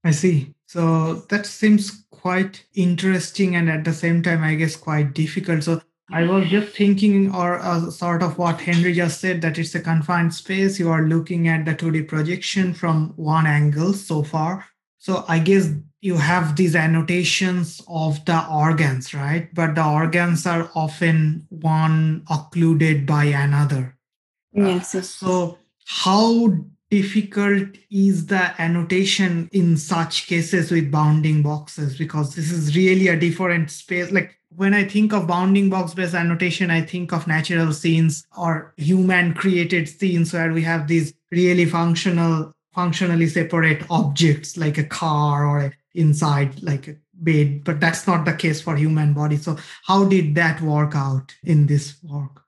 I 0.05 0.11
see. 0.11 0.53
So 0.67 1.15
that 1.29 1.47
seems 1.47 2.05
quite 2.11 2.65
interesting 2.75 3.55
and 3.55 3.71
at 3.71 3.85
the 3.85 3.93
same 3.93 4.23
time, 4.23 4.43
I 4.43 4.55
guess, 4.55 4.75
quite 4.75 5.15
difficult. 5.15 5.63
So 5.63 5.81
I 6.11 6.25
was 6.25 6.49
just 6.49 6.77
thinking, 6.77 7.35
or 7.35 7.59
uh, 7.59 7.91
sort 7.91 8.23
of 8.23 8.37
what 8.37 8.61
Henry 8.61 8.93
just 8.93 9.21
said, 9.21 9.41
that 9.43 9.59
it's 9.59 9.75
a 9.75 9.81
confined 9.81 10.35
space. 10.35 10.79
You 10.79 10.91
are 10.91 11.03
looking 11.03 11.49
at 11.49 11.65
the 11.65 11.75
2D 11.75 12.09
projection 12.09 12.75
from 12.75 13.13
one 13.17 13.47
angle 13.47 13.93
so 13.95 14.23
far. 14.23 14.67
So 14.99 15.25
I 15.27 15.39
guess 15.39 15.69
you 16.01 16.17
have 16.17 16.57
these 16.57 16.77
annotations 16.77 17.81
of 17.89 18.25
the 18.25 18.47
organs, 18.49 19.15
right? 19.15 19.53
But 19.55 19.75
the 19.75 19.87
organs 19.87 20.47
are 20.47 20.71
often 20.75 21.47
one 21.49 22.25
occluded 22.29 23.07
by 23.07 23.25
another. 23.25 23.97
Yes. 24.53 24.95
Uh, 24.95 25.03
so 25.03 25.59
how 25.87 26.49
difficult 26.91 27.69
is 27.91 28.27
the 28.27 28.61
annotation 28.61 29.49
in 29.53 29.77
such 29.77 30.27
cases 30.27 30.71
with 30.71 30.91
bounding 30.91 31.43
boxes? 31.43 31.97
Because 31.97 32.35
this 32.35 32.51
is 32.51 32.77
really 32.77 33.09
a 33.09 33.19
different 33.19 33.71
space. 33.71 34.11
Like 34.11 34.37
when 34.57 34.75
I 34.75 34.85
think 34.85 35.13
of 35.13 35.27
bounding 35.27 35.71
box 35.71 35.95
based 35.95 36.15
annotation, 36.15 36.71
I 36.71 36.83
think 36.83 37.13
of 37.13 37.27
natural 37.27 37.73
scenes 37.73 38.27
or 38.37 38.75
human 38.77 39.35
created 39.35 39.89
scenes 39.89 40.33
where 40.33 40.53
we 40.53 40.63
have 40.63 40.89
these 40.89 41.15
really 41.31 41.65
functional, 41.65 42.53
functionally 42.75 43.27
separate 43.27 43.85
objects 43.91 44.57
like 44.57 44.79
a 44.79 44.85
car 44.85 45.47
or 45.47 45.73
inside 45.95 46.63
like 46.63 46.89
a 46.89 46.97
bed. 47.15 47.65
But 47.65 47.81
that's 47.81 48.07
not 48.07 48.25
the 48.25 48.35
case 48.35 48.61
for 48.61 48.77
human 48.77 49.15
body. 49.15 49.37
So 49.37 49.57
how 49.85 50.05
did 50.05 50.35
that 50.35 50.61
work 50.61 50.95
out 50.95 51.35
in 51.43 51.67
this 51.67 51.97
work? 52.03 52.43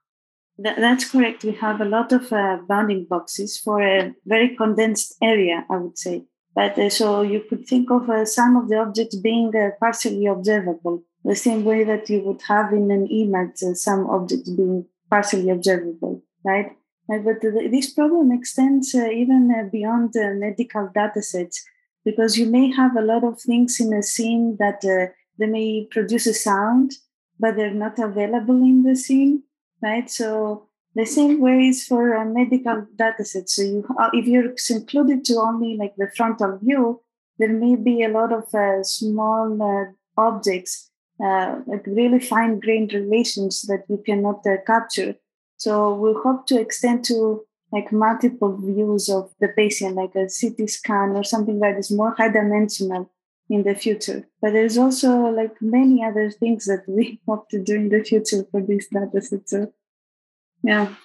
That, 0.57 0.77
that's 0.77 1.09
correct. 1.09 1.43
We 1.43 1.51
have 1.53 1.81
a 1.81 1.85
lot 1.85 2.11
of 2.11 2.31
uh, 2.31 2.59
bounding 2.67 3.05
boxes 3.05 3.57
for 3.57 3.81
a 3.81 4.13
very 4.25 4.55
condensed 4.55 5.15
area, 5.21 5.65
I 5.69 5.77
would 5.77 5.97
say. 5.97 6.25
But 6.53 6.79
uh, 6.79 6.89
so 6.89 7.21
you 7.21 7.41
could 7.41 7.67
think 7.67 7.91
of 7.91 8.09
uh, 8.09 8.23
some 8.25 8.55
of 8.55 8.69
the 8.69 8.77
objects 8.77 9.17
being 9.17 9.53
uh, 9.53 9.71
partially 9.79 10.25
observable 10.25 11.03
the 11.25 11.35
same 11.35 11.65
way 11.65 11.83
that 11.83 12.07
you 12.07 12.21
would 12.21 12.41
have 12.43 12.71
in 12.71 12.91
an 12.91 13.07
image 13.07 13.63
uh, 13.63 13.73
some 13.73 14.07
objects 14.09 14.49
being 14.49 14.85
partially 15.09 15.49
observable, 15.49 16.23
right? 16.43 16.71
Uh, 17.11 17.17
but 17.17 17.41
this 17.41 17.91
problem 17.91 18.31
extends 18.31 18.93
uh, 18.93 19.07
even 19.07 19.51
uh, 19.51 19.67
beyond 19.71 20.11
medical 20.15 20.89
data 20.93 21.21
sets 21.21 21.65
because 22.03 22.37
you 22.37 22.45
may 22.45 22.71
have 22.71 22.95
a 22.95 23.01
lot 23.01 23.23
of 23.23 23.41
things 23.41 23.79
in 23.79 23.91
a 23.93 24.03
scene 24.03 24.55
that 24.59 24.85
uh, 24.85 25.11
they 25.39 25.47
may 25.47 25.87
produce 25.89 26.27
a 26.27 26.33
sound, 26.33 26.91
but 27.39 27.55
they're 27.55 27.73
not 27.73 27.97
available 27.97 28.57
in 28.57 28.83
the 28.83 28.95
scene, 28.95 29.43
right? 29.81 30.09
So 30.09 30.67
the 30.93 31.05
same 31.05 31.41
way 31.41 31.67
is 31.69 31.85
for 31.85 32.23
medical 32.25 32.85
data 32.95 33.25
sets. 33.25 33.55
So 33.55 33.63
you, 33.63 33.85
uh, 33.99 34.09
if 34.13 34.27
you're 34.27 34.53
included 34.69 35.25
to 35.25 35.37
only 35.37 35.75
like 35.75 35.95
the 35.97 36.11
frontal 36.15 36.59
view, 36.61 37.01
there 37.39 37.51
may 37.51 37.75
be 37.75 38.03
a 38.03 38.09
lot 38.09 38.31
of 38.31 38.45
small 38.85 39.93
objects 40.17 40.91
uh, 41.23 41.59
like 41.65 41.85
really 41.87 42.19
fine 42.19 42.59
grained 42.59 42.93
relations 42.93 43.61
that 43.63 43.83
we 43.87 43.97
cannot 43.97 44.45
uh, 44.45 44.57
capture. 44.65 45.15
So 45.57 45.95
we 45.95 46.13
hope 46.21 46.47
to 46.47 46.59
extend 46.59 47.05
to 47.05 47.45
like 47.71 47.91
multiple 47.91 48.57
views 48.57 49.09
of 49.09 49.31
the 49.39 49.49
patient, 49.49 49.95
like 49.95 50.15
a 50.15 50.27
CT 50.27 50.69
scan 50.69 51.11
or 51.11 51.23
something 51.23 51.59
that 51.59 51.77
is 51.77 51.91
more 51.91 52.13
high 52.15 52.29
dimensional 52.29 53.11
in 53.49 53.63
the 53.63 53.75
future. 53.75 54.27
But 54.41 54.53
there's 54.53 54.77
also 54.77 55.29
like 55.29 55.61
many 55.61 56.03
other 56.03 56.31
things 56.31 56.65
that 56.65 56.83
we 56.87 57.19
hope 57.27 57.49
to 57.49 57.63
do 57.63 57.75
in 57.75 57.89
the 57.89 58.03
future 58.03 58.43
for 58.51 58.61
this 58.61 58.87
data 58.87 59.21
set. 59.21 59.49
So 59.49 59.73
yeah. 60.63 60.95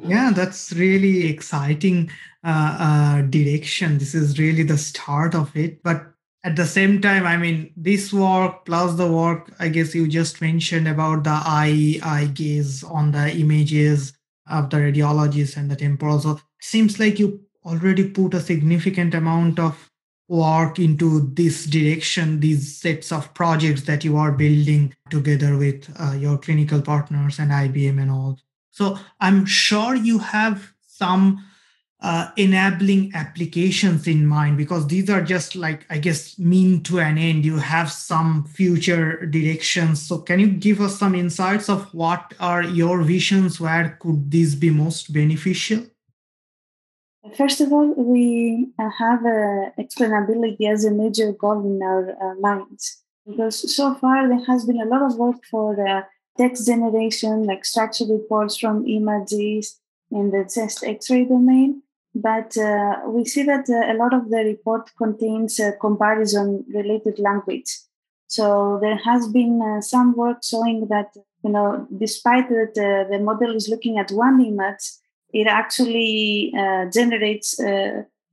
Yeah, 0.00 0.30
that's 0.32 0.72
really 0.74 1.26
exciting 1.26 2.10
uh, 2.44 2.76
uh, 2.78 3.22
direction. 3.22 3.98
This 3.98 4.14
is 4.14 4.38
really 4.38 4.62
the 4.62 4.78
start 4.78 5.34
of 5.34 5.54
it. 5.56 5.82
But 5.82 6.12
at 6.44 6.56
the 6.56 6.66
same 6.66 7.00
time 7.00 7.26
i 7.26 7.36
mean 7.36 7.72
this 7.76 8.12
work 8.12 8.64
plus 8.64 8.94
the 8.94 9.10
work 9.10 9.52
i 9.58 9.68
guess 9.68 9.94
you 9.94 10.06
just 10.06 10.40
mentioned 10.40 10.86
about 10.86 11.24
the 11.24 11.38
eye 11.44 11.98
eye 12.02 12.30
gaze 12.32 12.84
on 12.84 13.10
the 13.10 13.30
images 13.36 14.12
of 14.48 14.70
the 14.70 14.76
radiologists 14.76 15.56
and 15.56 15.70
the 15.70 15.76
temporal 15.76 16.20
so 16.20 16.32
it 16.32 16.42
seems 16.60 16.98
like 17.00 17.18
you 17.18 17.40
already 17.64 18.08
put 18.08 18.34
a 18.34 18.40
significant 18.40 19.14
amount 19.14 19.58
of 19.58 19.90
work 20.28 20.78
into 20.78 21.20
this 21.32 21.64
direction 21.64 22.38
these 22.40 22.76
sets 22.76 23.10
of 23.10 23.32
projects 23.34 23.82
that 23.82 24.04
you 24.04 24.16
are 24.16 24.32
building 24.32 24.94
together 25.10 25.56
with 25.56 25.90
uh, 25.98 26.12
your 26.12 26.36
clinical 26.38 26.82
partners 26.82 27.38
and 27.38 27.50
ibm 27.50 28.00
and 28.00 28.10
all. 28.10 28.38
So 28.70 28.98
i'm 29.20 29.46
sure 29.46 29.94
you 29.94 30.18
have 30.18 30.72
some 30.86 31.44
uh, 32.00 32.30
enabling 32.36 33.12
applications 33.14 34.06
in 34.06 34.24
mind 34.24 34.56
because 34.56 34.86
these 34.86 35.10
are 35.10 35.20
just 35.20 35.56
like 35.56 35.84
i 35.90 35.98
guess 35.98 36.38
mean 36.38 36.80
to 36.84 37.00
an 37.00 37.18
end. 37.18 37.44
You 37.44 37.56
have 37.56 37.90
some 37.90 38.44
future 38.44 39.26
directions. 39.26 40.06
So 40.06 40.18
can 40.18 40.38
you 40.38 40.46
give 40.48 40.80
us 40.80 40.98
some 40.98 41.14
insights 41.14 41.68
of 41.68 41.92
what 41.92 42.34
are 42.38 42.62
your 42.62 43.02
visions? 43.02 43.60
Where 43.60 43.98
could 44.00 44.30
this 44.30 44.54
be 44.54 44.70
most 44.70 45.12
beneficial? 45.12 45.86
First 47.36 47.60
of 47.60 47.72
all 47.72 47.92
we 47.94 48.68
uh, 48.78 48.90
have 48.98 49.20
uh, 49.26 49.70
explainability 49.78 50.70
as 50.70 50.84
a 50.84 50.92
major 50.92 51.32
goal 51.32 51.60
in 51.66 51.82
our 51.82 52.10
uh, 52.10 52.34
minds 52.40 53.02
because 53.26 53.76
so 53.76 53.94
far 53.96 54.28
there 54.28 54.44
has 54.46 54.64
been 54.64 54.80
a 54.80 54.86
lot 54.86 55.02
of 55.02 55.18
work 55.18 55.44
for 55.50 55.86
uh, 55.86 56.02
text 56.38 56.66
generation 56.66 57.42
like 57.42 57.64
structured 57.64 58.08
reports 58.08 58.56
from 58.56 58.86
images 58.86 59.80
in 60.10 60.30
the 60.30 60.48
chest 60.52 60.84
x-ray 60.84 61.24
domain 61.24 61.82
but 62.20 62.56
uh, 62.56 62.96
we 63.06 63.24
see 63.24 63.44
that 63.44 63.70
uh, 63.70 63.92
a 63.92 63.94
lot 63.96 64.12
of 64.12 64.28
the 64.28 64.38
report 64.38 64.90
contains 64.98 65.60
uh, 65.60 65.70
comparison 65.80 66.64
related 66.74 67.20
language. 67.20 67.70
So 68.26 68.78
there 68.82 68.96
has 68.96 69.28
been 69.28 69.62
uh, 69.62 69.80
some 69.80 70.16
work 70.16 70.38
showing 70.42 70.88
that, 70.88 71.10
you 71.44 71.50
know, 71.50 71.86
despite 71.96 72.48
that 72.48 72.74
uh, 72.76 73.08
the 73.08 73.20
model 73.20 73.54
is 73.54 73.68
looking 73.68 73.98
at 73.98 74.10
one 74.10 74.44
image, 74.44 74.84
it 75.32 75.46
actually 75.46 76.52
uh, 76.58 76.86
generates 76.90 77.60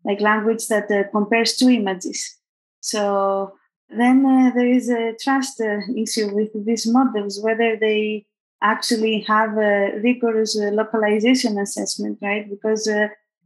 like 0.07 0.21
language 0.21 0.67
that 0.67 0.87
compares 1.11 1.55
two 1.55 1.69
images. 1.69 2.37
So 2.79 3.53
then 3.89 4.23
there 4.55 4.67
is 4.67 4.89
a 4.89 5.13
trust 5.21 5.61
issue 5.95 6.33
with 6.33 6.51
these 6.65 6.87
models, 6.87 7.39
whether 7.41 7.75
they 7.75 8.25
actually 8.61 9.21
have 9.27 9.57
a 9.57 9.99
rigorous 10.01 10.55
localization 10.55 11.59
assessment, 11.59 12.19
right? 12.21 12.49
Because 12.49 12.87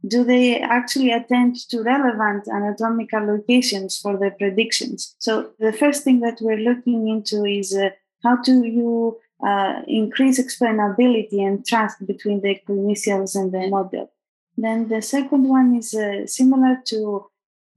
do 0.06 0.24
they 0.24 0.58
actually 0.60 1.10
attend 1.10 1.56
to 1.68 1.82
relevant 1.82 2.48
anatomical 2.48 3.26
locations 3.26 3.98
for 3.98 4.16
their 4.16 4.30
predictions? 4.30 5.14
So 5.18 5.50
the 5.58 5.72
first 5.72 6.04
thing 6.04 6.20
that 6.20 6.38
we're 6.40 6.56
looking 6.56 7.08
into 7.08 7.44
is 7.44 7.74
uh, 7.74 7.90
how 8.22 8.36
do 8.36 8.64
you 8.64 9.18
uh, 9.46 9.80
increase 9.86 10.38
explainability 10.38 11.40
and 11.46 11.64
trust 11.66 12.06
between 12.06 12.40
the 12.42 12.60
clinicians 12.68 13.34
and 13.34 13.52
the 13.52 13.68
model. 13.68 14.10
Then 14.56 14.88
the 14.88 15.00
second 15.00 15.48
one 15.48 15.76
is 15.76 15.94
uh, 15.94 16.26
similar 16.26 16.78
to 16.86 17.26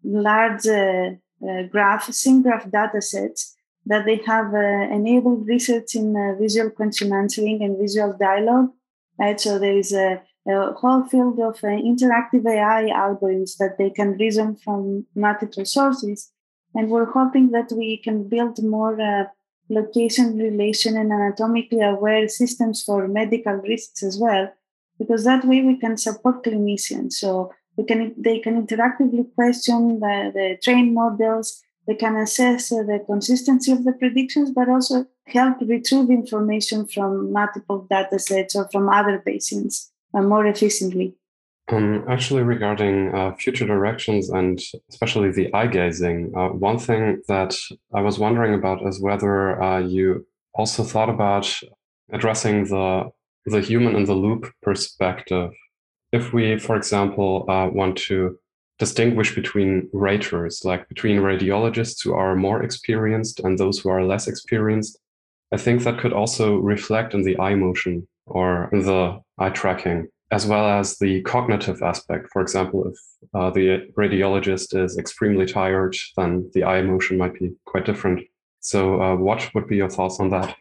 large 0.04 0.68
uh, 0.68 1.12
uh, 1.48 1.64
graph, 1.64 2.12
scene 2.14 2.42
graph 2.42 2.70
data 2.70 3.02
sets 3.02 3.56
that 3.86 4.06
they 4.06 4.22
have 4.26 4.54
uh, 4.54 4.94
enabled 4.94 5.48
research 5.48 5.96
in 5.96 6.38
visual 6.40 6.72
answering 7.14 7.64
and 7.64 7.78
visual 7.78 8.16
dialogue. 8.20 8.70
Right, 9.20 9.40
so 9.40 9.60
there 9.60 9.78
is 9.78 9.94
a 9.94 10.22
a 10.48 10.74
whole 10.74 11.04
field 11.06 11.40
of 11.40 11.56
uh, 11.64 11.68
interactive 11.68 12.46
AI 12.46 12.90
algorithms 12.94 13.58
that 13.58 13.78
they 13.78 13.90
can 13.90 14.18
reason 14.18 14.56
from 14.58 15.06
multiple 15.16 15.66
sources. 15.66 16.32
And 16.76 16.90
we're 16.90 17.12
hoping 17.12 17.52
that 17.52 17.72
we 17.72 17.98
can 17.98 18.28
build 18.28 18.62
more 18.62 19.00
uh, 19.00 19.26
location, 19.70 20.38
relation, 20.38 20.98
and 20.98 21.12
anatomically 21.12 21.82
aware 21.82 22.28
systems 22.28 22.84
for 22.84 23.08
medical 23.08 23.54
risks 23.54 24.04
as 24.04 24.18
well, 24.18 24.52
because 25.00 25.24
that 25.24 25.46
way 25.46 25.62
we 25.62 25.78
can 25.78 25.98
support 25.98 26.44
clinicians. 26.44 27.14
So 27.14 27.54
we 27.78 27.86
can 27.86 28.14
they 28.18 28.40
can 28.40 28.66
interactively 28.66 29.34
question 29.36 30.00
the, 30.00 30.32
the 30.34 30.58
trained 30.62 30.94
models. 30.94 31.62
They 31.88 31.96
can 31.96 32.16
assess 32.16 32.72
uh, 32.72 32.84
the 32.84 33.04
consistency 33.06 33.72
of 33.72 33.84
the 33.84 33.94
predictions, 33.94 34.52
but 34.52 34.70
also 34.70 35.06
help 35.28 35.58
retrieve 35.62 36.10
information 36.10 36.88
from 36.88 37.32
multiple 37.32 37.86
data 37.90 38.20
sets 38.20 38.56
or 38.56 38.68
from 38.72 38.90
other 38.90 39.20
patients 39.20 39.92
uh, 39.92 39.93
more 40.22 40.46
efficiently. 40.46 41.16
Um, 41.72 42.04
actually, 42.10 42.44
regarding 42.44 43.16
uh, 43.16 43.36
future 43.36 43.66
directions 43.66 44.30
and 44.30 44.60
especially 44.90 45.32
the 45.32 45.54
eye 45.54 45.68
gazing, 45.68 46.34
uh, 46.36 46.50
one 46.50 46.78
thing 46.78 47.22
that 47.30 47.56
I 47.94 48.02
was 48.02 48.20
wondering 48.20 48.54
about 48.54 48.86
is 48.86 49.02
whether 49.02 49.62
uh, 49.62 49.80
you 49.80 50.28
also 50.54 50.84
thought 50.84 51.10
about 51.10 51.48
addressing 52.12 52.66
the 52.66 53.10
the 53.46 53.62
human 53.62 53.96
in 53.96 54.06
the 54.06 54.14
loop 54.14 54.52
perspective. 54.62 55.52
If 56.12 56.32
we, 56.32 56.60
for 56.60 56.76
example, 56.76 57.46
uh, 57.50 57.70
want 57.74 57.98
to 58.10 58.38
distinguish 58.80 59.34
between 59.34 59.90
raters, 59.94 60.64
like 60.64 60.88
between 60.90 61.20
radiologists 61.20 62.04
who 62.04 62.14
are 62.14 62.36
more 62.36 62.64
experienced 62.64 63.40
and 63.40 63.58
those 63.58 63.80
who 63.80 63.90
are 63.90 64.04
less 64.04 64.28
experienced, 64.28 64.98
I 65.54 65.58
think 65.58 65.84
that 65.84 66.00
could 66.00 66.14
also 66.14 66.58
reflect 66.58 67.14
in 67.14 67.24
the 67.24 67.40
eye 67.40 67.56
motion 67.56 68.08
or 68.26 68.70
the 68.72 69.22
eye 69.38 69.50
tracking 69.50 70.08
as 70.34 70.48
well 70.48 70.68
as 70.68 70.98
the 70.98 71.22
cognitive 71.22 71.82
aspect. 71.84 72.28
For 72.34 72.42
example, 72.42 72.88
if 72.92 72.98
uh, 73.36 73.52
the 73.52 73.88
radiologist 73.96 74.76
is 74.76 74.98
extremely 74.98 75.46
tired, 75.46 75.96
then 76.18 76.50
the 76.54 76.64
eye 76.64 76.82
motion 76.82 77.20
might 77.20 77.36
be 77.36 77.52
quite 77.66 77.86
different. 77.86 78.22
So, 78.60 79.02
uh, 79.02 79.16
what 79.16 79.50
would 79.54 79.68
be 79.68 79.78
your 79.78 79.90
thoughts 79.90 80.20
on 80.20 80.30
that? 80.32 80.56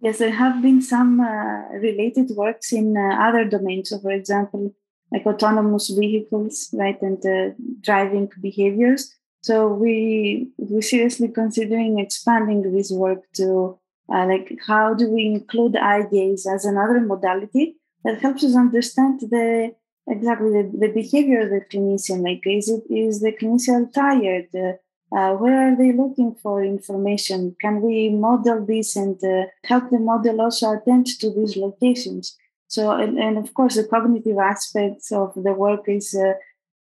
Yes, 0.00 0.18
there 0.18 0.30
have 0.30 0.62
been 0.62 0.80
some 0.80 1.20
uh, 1.20 1.68
related 1.88 2.30
works 2.30 2.72
in 2.72 2.96
uh, 2.96 3.16
other 3.26 3.44
domains. 3.44 3.90
So, 3.90 3.98
for 3.98 4.12
example, 4.12 4.74
like 5.10 5.26
autonomous 5.26 5.88
vehicles, 5.88 6.68
right, 6.72 7.00
and 7.02 7.20
uh, 7.26 7.54
driving 7.80 8.30
behaviors. 8.40 9.12
So, 9.42 9.68
we 9.68 10.50
we 10.58 10.82
seriously 10.82 11.28
considering 11.28 11.98
expanding 11.98 12.72
this 12.72 12.92
work 12.92 13.22
to 13.38 13.78
uh, 14.12 14.26
like 14.26 14.58
how 14.66 14.94
do 14.94 15.08
we 15.08 15.26
include 15.26 15.76
eye 15.76 16.06
gaze 16.10 16.46
as 16.46 16.64
another 16.64 17.00
modality 17.00 17.76
that 18.04 18.20
helps 18.20 18.42
us 18.44 18.56
understand 18.56 19.20
the 19.20 19.72
exactly 20.08 20.50
the, 20.50 20.70
the 20.78 20.88
behavior 20.88 21.40
of 21.42 21.50
the 21.50 21.62
clinician. 21.70 22.22
Like, 22.22 22.42
is 22.44 22.68
it 22.68 22.82
is 22.92 23.20
the 23.20 23.32
clinician 23.32 23.92
tired? 23.92 24.48
Uh, 24.54 24.74
uh, 25.16 25.34
where 25.34 25.72
are 25.72 25.76
they 25.76 25.92
looking 25.92 26.34
for 26.34 26.62
information? 26.62 27.56
Can 27.60 27.80
we 27.82 28.10
model 28.10 28.64
this 28.64 28.94
and 28.94 29.22
uh, 29.24 29.46
help 29.64 29.90
the 29.90 29.98
model 29.98 30.40
also 30.40 30.72
attend 30.72 31.06
to 31.18 31.32
these 31.32 31.56
locations? 31.56 32.36
So, 32.68 32.92
and, 32.92 33.18
and, 33.18 33.36
of 33.36 33.52
course, 33.52 33.74
the 33.74 33.84
cognitive 33.84 34.38
aspects 34.38 35.10
of 35.10 35.34
the 35.34 35.52
work 35.52 35.88
is 35.88 36.14
uh, 36.14 36.34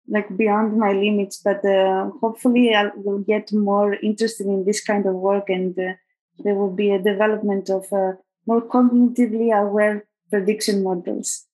like 0.08 0.36
beyond 0.36 0.78
my 0.78 0.92
limits, 0.92 1.40
but 1.42 1.64
uh, 1.64 2.10
hopefully 2.20 2.72
I 2.72 2.90
will 2.94 3.18
get 3.18 3.52
more 3.52 3.94
interested 3.94 4.46
in 4.46 4.64
this 4.64 4.80
kind 4.84 5.06
of 5.06 5.14
work 5.14 5.48
and 5.48 5.76
uh, 5.76 5.94
there 6.38 6.54
will 6.54 6.74
be 6.74 6.90
a 6.90 7.02
development 7.02 7.70
of 7.70 7.84
uh, 7.92 8.12
more 8.46 8.62
cognitively 8.62 9.52
aware 9.52 10.06
prediction 10.30 10.82
models. 10.82 11.46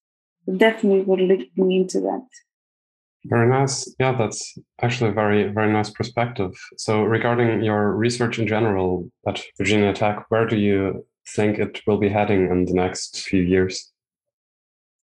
Definitely, 0.57 1.03
we're 1.03 1.27
looking 1.27 1.73
into 1.73 2.01
that. 2.01 2.27
Very 3.25 3.49
nice. 3.49 3.95
Yeah, 3.99 4.16
that's 4.16 4.57
actually 4.81 5.11
a 5.11 5.12
very, 5.12 5.53
very 5.53 5.71
nice 5.71 5.90
perspective. 5.90 6.53
So, 6.79 7.03
regarding 7.03 7.62
your 7.62 7.95
research 7.95 8.38
in 8.38 8.47
general 8.47 9.11
at 9.29 9.43
Virginia 9.59 9.93
Tech, 9.93 10.25
where 10.31 10.47
do 10.47 10.57
you 10.57 11.07
think 11.35 11.59
it 11.59 11.83
will 11.87 11.99
be 11.99 12.09
heading 12.09 12.49
in 12.51 12.64
the 12.64 12.75
next 12.75 13.21
few 13.21 13.43
years? 13.43 13.93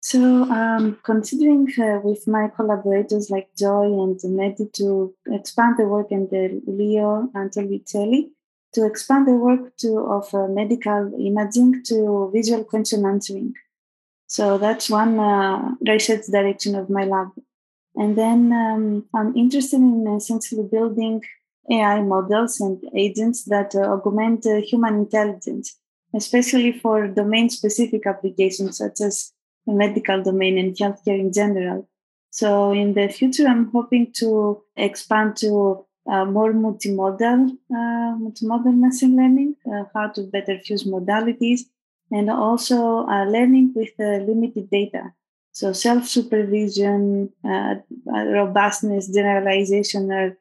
So, 0.02 0.44
um, 0.52 1.00
considering 1.04 1.68
uh, 1.80 2.00
with 2.04 2.28
my 2.28 2.50
collaborators 2.54 3.30
like 3.30 3.50
Joy 3.58 3.86
and 3.86 4.20
Mehdi 4.20 4.74
to 4.74 5.14
expand 5.28 5.76
the 5.78 5.86
work 5.86 6.12
in 6.12 6.28
the 6.30 6.62
Leo 6.68 7.30
and 7.34 7.52
Vitelli, 7.52 8.32
to 8.74 8.86
expand 8.86 9.28
the 9.28 9.34
work 9.34 9.76
to 9.78 9.90
offer 9.98 10.48
medical 10.48 11.14
imaging 11.20 11.84
to 11.86 12.32
visual 12.34 12.64
question 12.64 13.06
answering. 13.06 13.54
So 14.28 14.58
that's 14.58 14.90
one 14.90 15.20
uh, 15.20 15.72
research 15.86 16.28
direction 16.32 16.76
of 16.76 16.90
my 16.90 17.04
lab. 17.04 17.30
And 17.96 18.18
then 18.18 18.54
um, 18.54 19.06
I'm 19.14 19.36
interested 19.36 19.78
in 19.78 20.08
essentially 20.08 20.64
building 20.64 21.22
AI 21.70 22.02
models 22.02 22.60
and 22.62 22.82
agents 22.96 23.44
that 23.46 23.76
uh, 23.76 23.80
augment 23.80 24.46
uh, 24.46 24.62
human 24.62 24.96
intelligence, 24.96 25.78
especially 26.16 26.72
for 26.72 27.08
domain 27.08 27.50
specific 27.50 28.08
applications 28.08 28.78
such 28.78 29.02
as 29.02 29.34
the 29.68 29.74
medical 29.74 30.24
domain 30.24 30.58
and 30.58 30.76
healthcare 30.76 31.20
in 31.20 31.32
general. 31.34 31.88
So 32.32 32.72
in 32.72 32.94
the 32.94 33.10
future, 33.10 33.46
I'm 33.46 33.70
hoping 33.72 34.14
to 34.14 34.64
expand 34.78 35.36
to 35.38 35.86
uh, 36.10 36.26
more 36.26 36.54
multimodal, 36.54 37.52
uh, 37.70 38.18
multimodal 38.18 38.78
machine 38.78 39.16
learning, 39.16 39.56
uh, 39.72 39.84
how 39.94 40.08
to 40.08 40.24
better 40.24 40.60
fuse 40.60 40.84
modalities, 40.84 41.62
and 42.12 42.30
also 42.30 43.06
uh, 43.08 43.26
learning 43.26 43.74
with 43.76 43.92
uh, 44.00 44.24
limited 44.26 44.70
data. 44.70 45.14
So 45.54 45.74
self-supervision, 45.74 47.32
uh, 47.44 47.76
robustness, 48.08 49.14
generalization 49.14 50.12
are 50.12 50.38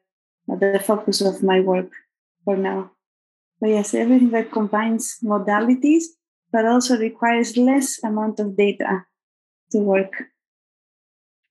the 0.47 0.79
focus 0.79 1.21
of 1.21 1.43
my 1.43 1.59
work 1.59 1.91
for 2.45 2.57
now. 2.57 2.91
But 3.59 3.69
yes, 3.69 3.93
everything 3.93 4.31
that 4.31 4.51
combines 4.51 5.17
modalities, 5.23 6.03
but 6.51 6.65
also 6.65 6.97
requires 6.97 7.57
less 7.57 8.03
amount 8.03 8.39
of 8.39 8.57
data 8.57 9.05
to 9.71 9.79
work. 9.79 10.23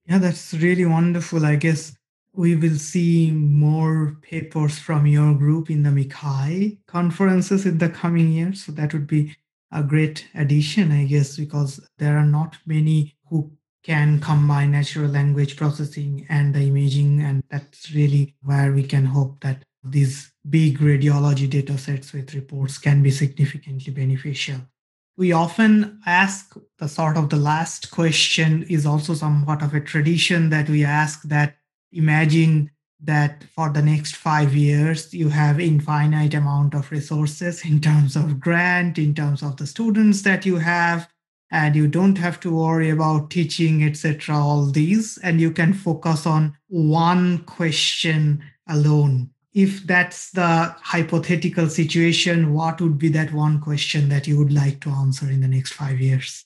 Yeah, 0.07 0.19
that's 0.19 0.53
really 0.55 0.87
wonderful. 0.87 1.45
I 1.45 1.57
guess 1.57 1.95
we 2.33 2.55
will 2.55 2.77
see 2.77 3.31
more 3.31 4.17
papers 4.23 4.79
from 4.79 5.07
your 5.07 5.35
group 5.35 5.71
in 5.71 5.83
the 5.83 5.91
MICCAI 5.91 6.79
conferences 6.87 7.67
in 7.67 7.79
the 7.79 7.89
coming 7.89 8.33
years. 8.33 8.65
So 8.65 8.73
that 8.73 8.93
would 8.93 9.07
be 9.07 9.37
a 9.73 9.83
great 9.83 10.27
addition, 10.35 10.93
I 10.93 11.05
guess, 11.05 11.37
because 11.37 11.81
there 11.99 12.17
are 12.17 12.27
not 12.27 12.57
many 12.67 13.17
who 13.29 13.53
can 13.83 14.21
combine 14.21 14.73
natural 14.73 15.11
language 15.11 15.57
processing 15.57 16.27
and 16.29 16.55
the 16.55 16.61
imaging. 16.61 17.23
And 17.23 17.43
that's 17.51 17.93
really 17.93 18.35
where 18.43 18.73
we 18.73 18.83
can 18.83 19.07
hope 19.07 19.41
that 19.41 19.65
these 19.83 20.33
big 20.49 20.79
radiology 20.79 21.49
data 21.49 21.79
sets 21.79 22.13
with 22.13 22.35
reports 22.35 22.79
can 22.79 23.03
be 23.03 23.11
significantly 23.11 23.93
beneficial. 23.93 24.57
We 25.17 25.33
often 25.33 26.01
ask 26.07 26.55
the 26.79 26.89
sort 26.89 27.17
of 27.17 27.29
the 27.29 27.37
last 27.37 27.91
question 27.91 28.65
is 28.65 28.87
also 28.87 29.15
somewhat 29.15 29.63
of 29.63 29.75
a 29.75 29.81
tradition 29.81 30.51
that 30.51 30.69
we 30.69 30.85
ask 30.85 31.23
that 31.25 31.57
imagine 31.93 32.71
that 33.03 33.45
for 33.55 33.71
the 33.71 33.83
next 33.83 34.17
five 34.17 34.55
years 34.55 35.13
you 35.15 35.29
have 35.29 35.59
infinite 35.59 36.35
amount 36.35 36.75
of 36.75 36.91
resources 36.91 37.65
in 37.65 37.81
terms 37.81 38.15
of 38.15 38.39
grant 38.39 38.99
in 38.99 39.15
terms 39.15 39.43
of 39.43 39.57
the 39.57 39.67
students 39.67 40.23
that 40.23 40.45
you 40.45 40.57
have 40.57 41.09
and 41.51 41.75
you 41.75 41.89
don't 41.89 42.19
have 42.19 42.39
to 42.39 42.55
worry 42.55 42.91
about 42.91 43.31
teaching 43.31 43.83
etc 43.85 44.37
all 44.37 44.67
these 44.67 45.19
and 45.19 45.41
you 45.41 45.51
can 45.51 45.73
focus 45.73 46.27
on 46.27 46.55
one 46.69 47.39
question 47.45 48.43
alone. 48.69 49.31
If 49.53 49.85
that's 49.85 50.31
the 50.31 50.75
hypothetical 50.81 51.69
situation 51.69 52.53
what 52.53 52.81
would 52.81 52.99
be 52.99 53.09
that 53.09 53.33
one 53.33 53.61
question 53.61 54.11
that 54.11 54.27
you 54.27 54.39
would 54.39 54.53
like 54.53 54.81
to 54.83 54.91
answer 54.91 55.29
in 55.29 55.41
the 55.41 55.49
next 55.49 55.73
5 55.73 56.01
years? 56.01 56.45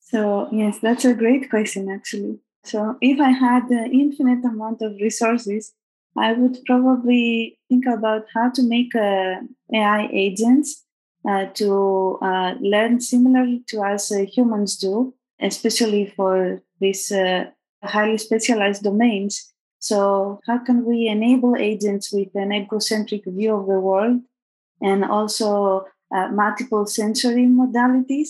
So 0.00 0.48
yes 0.50 0.80
that's 0.80 1.04
a 1.04 1.14
great 1.14 1.48
question 1.48 1.88
actually 1.88 2.40
so 2.64 2.96
if 3.00 3.20
I 3.20 3.30
had 3.30 3.68
the 3.68 3.84
infinite 3.92 4.44
amount 4.44 4.82
of 4.82 4.92
resources, 5.00 5.72
I 6.16 6.32
would 6.32 6.58
probably 6.66 7.58
think 7.68 7.86
about 7.86 8.26
how 8.34 8.50
to 8.50 8.62
make 8.62 8.94
uh, 8.94 9.36
AI 9.72 10.08
agents 10.12 10.84
uh, 11.28 11.46
to 11.54 12.18
uh, 12.22 12.54
learn 12.60 13.00
similarly 13.00 13.64
to 13.68 13.82
as 13.84 14.12
uh, 14.12 14.24
humans 14.24 14.76
do, 14.76 15.14
especially 15.40 16.12
for 16.16 16.62
these 16.80 17.10
uh, 17.10 17.46
highly 17.82 18.18
specialized 18.18 18.82
domains. 18.82 19.52
So, 19.78 20.40
how 20.46 20.58
can 20.58 20.84
we 20.84 21.08
enable 21.08 21.56
agents 21.56 22.12
with 22.12 22.28
an 22.34 22.52
egocentric 22.52 23.24
view 23.26 23.56
of 23.56 23.66
the 23.66 23.80
world 23.80 24.20
and 24.80 25.04
also 25.04 25.86
multiple 26.30 26.86
sensory 26.86 27.46
modalities 27.46 28.28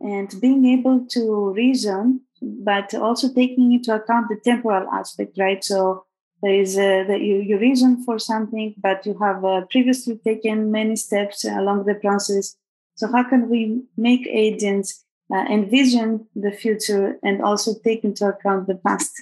and 0.00 0.34
being 0.40 0.64
able 0.64 1.06
to 1.10 1.52
reason 1.52 2.22
but 2.42 2.94
also 2.94 3.32
taking 3.32 3.72
into 3.72 3.94
account 3.94 4.28
the 4.28 4.38
temporal 4.44 4.88
aspect, 4.90 5.38
right? 5.38 5.62
So 5.62 6.04
there 6.42 6.54
is 6.54 6.78
a, 6.78 7.04
the, 7.04 7.18
you, 7.18 7.36
you 7.36 7.58
reason 7.58 8.04
for 8.04 8.18
something, 8.18 8.74
but 8.78 9.04
you 9.06 9.18
have 9.18 9.44
uh, 9.44 9.62
previously 9.70 10.18
taken 10.24 10.70
many 10.70 10.96
steps 10.96 11.44
along 11.44 11.86
the 11.86 11.94
process. 11.94 12.56
So 12.94 13.10
how 13.10 13.28
can 13.28 13.48
we 13.48 13.82
make 13.96 14.26
agents 14.26 15.04
uh, 15.32 15.44
envision 15.50 16.26
the 16.34 16.52
future 16.52 17.18
and 17.22 17.42
also 17.42 17.74
take 17.84 18.04
into 18.04 18.26
account 18.26 18.66
the 18.66 18.76
past? 18.76 19.12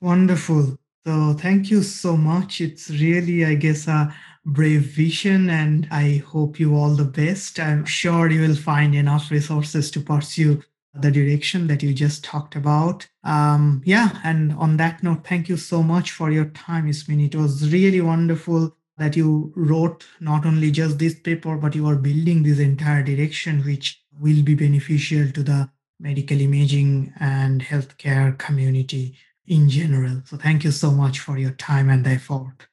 Wonderful. 0.00 0.78
So 1.06 1.34
thank 1.34 1.70
you 1.70 1.82
so 1.82 2.16
much. 2.16 2.60
It's 2.60 2.88
really, 2.90 3.44
I 3.44 3.54
guess, 3.54 3.88
a 3.88 4.14
brave 4.46 4.82
vision, 4.82 5.50
and 5.50 5.86
I 5.90 6.22
hope 6.26 6.60
you 6.60 6.74
all 6.74 6.94
the 6.94 7.04
best. 7.04 7.58
I'm 7.58 7.84
sure 7.84 8.30
you 8.30 8.40
will 8.42 8.54
find 8.54 8.94
enough 8.94 9.30
resources 9.30 9.90
to 9.92 10.00
pursue 10.00 10.62
the 10.94 11.10
direction 11.10 11.66
that 11.66 11.82
you 11.82 11.92
just 11.92 12.24
talked 12.24 12.54
about. 12.54 13.06
Um, 13.24 13.82
yeah, 13.84 14.20
and 14.24 14.52
on 14.52 14.76
that 14.76 15.02
note, 15.02 15.26
thank 15.26 15.48
you 15.48 15.56
so 15.56 15.82
much 15.82 16.12
for 16.12 16.30
your 16.30 16.46
time, 16.46 16.86
Ismin. 16.86 17.24
It 17.26 17.34
was 17.34 17.72
really 17.72 18.00
wonderful 18.00 18.76
that 18.96 19.16
you 19.16 19.52
wrote 19.56 20.06
not 20.20 20.46
only 20.46 20.70
just 20.70 20.98
this 20.98 21.18
paper, 21.18 21.56
but 21.56 21.74
you 21.74 21.86
are 21.88 21.96
building 21.96 22.42
this 22.42 22.60
entire 22.60 23.02
direction, 23.02 23.64
which 23.64 24.00
will 24.20 24.42
be 24.42 24.54
beneficial 24.54 25.30
to 25.32 25.42
the 25.42 25.68
medical 25.98 26.40
imaging 26.40 27.12
and 27.18 27.60
healthcare 27.62 28.36
community 28.38 29.16
in 29.46 29.68
general. 29.68 30.22
So 30.24 30.36
thank 30.36 30.64
you 30.64 30.70
so 30.70 30.90
much 30.90 31.18
for 31.20 31.38
your 31.38 31.52
time 31.52 31.88
and 31.88 32.06
effort. 32.06 32.68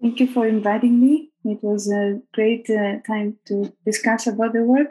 Thank 0.00 0.20
you 0.20 0.26
for 0.26 0.46
inviting 0.46 1.00
me. 1.00 1.30
It 1.44 1.62
was 1.62 1.90
a 1.90 2.20
great 2.32 2.68
uh, 2.68 3.00
time 3.06 3.38
to 3.46 3.72
discuss 3.86 4.26
about 4.26 4.52
the 4.52 4.62
work, 4.62 4.88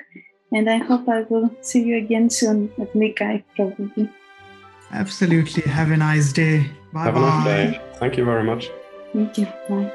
and 0.53 0.69
I 0.69 0.77
hope 0.77 1.09
I 1.09 1.21
will 1.23 1.49
see 1.61 1.83
you 1.83 1.97
again 1.97 2.29
soon 2.29 2.71
at 2.79 2.93
MICCAI, 2.93 3.43
probably. 3.55 4.09
Absolutely. 4.91 5.63
Have 5.63 5.91
a 5.91 5.97
nice 5.97 6.31
day. 6.31 6.69
Bye 6.93 7.03
Have 7.05 7.15
bye. 7.15 7.19
a 7.19 7.23
nice 7.23 7.45
day. 7.45 7.81
Thank 7.95 8.17
you 8.17 8.25
very 8.25 8.43
much. 8.43 8.69
Thank 9.13 9.37
you. 9.37 9.47
Bye. 9.67 9.91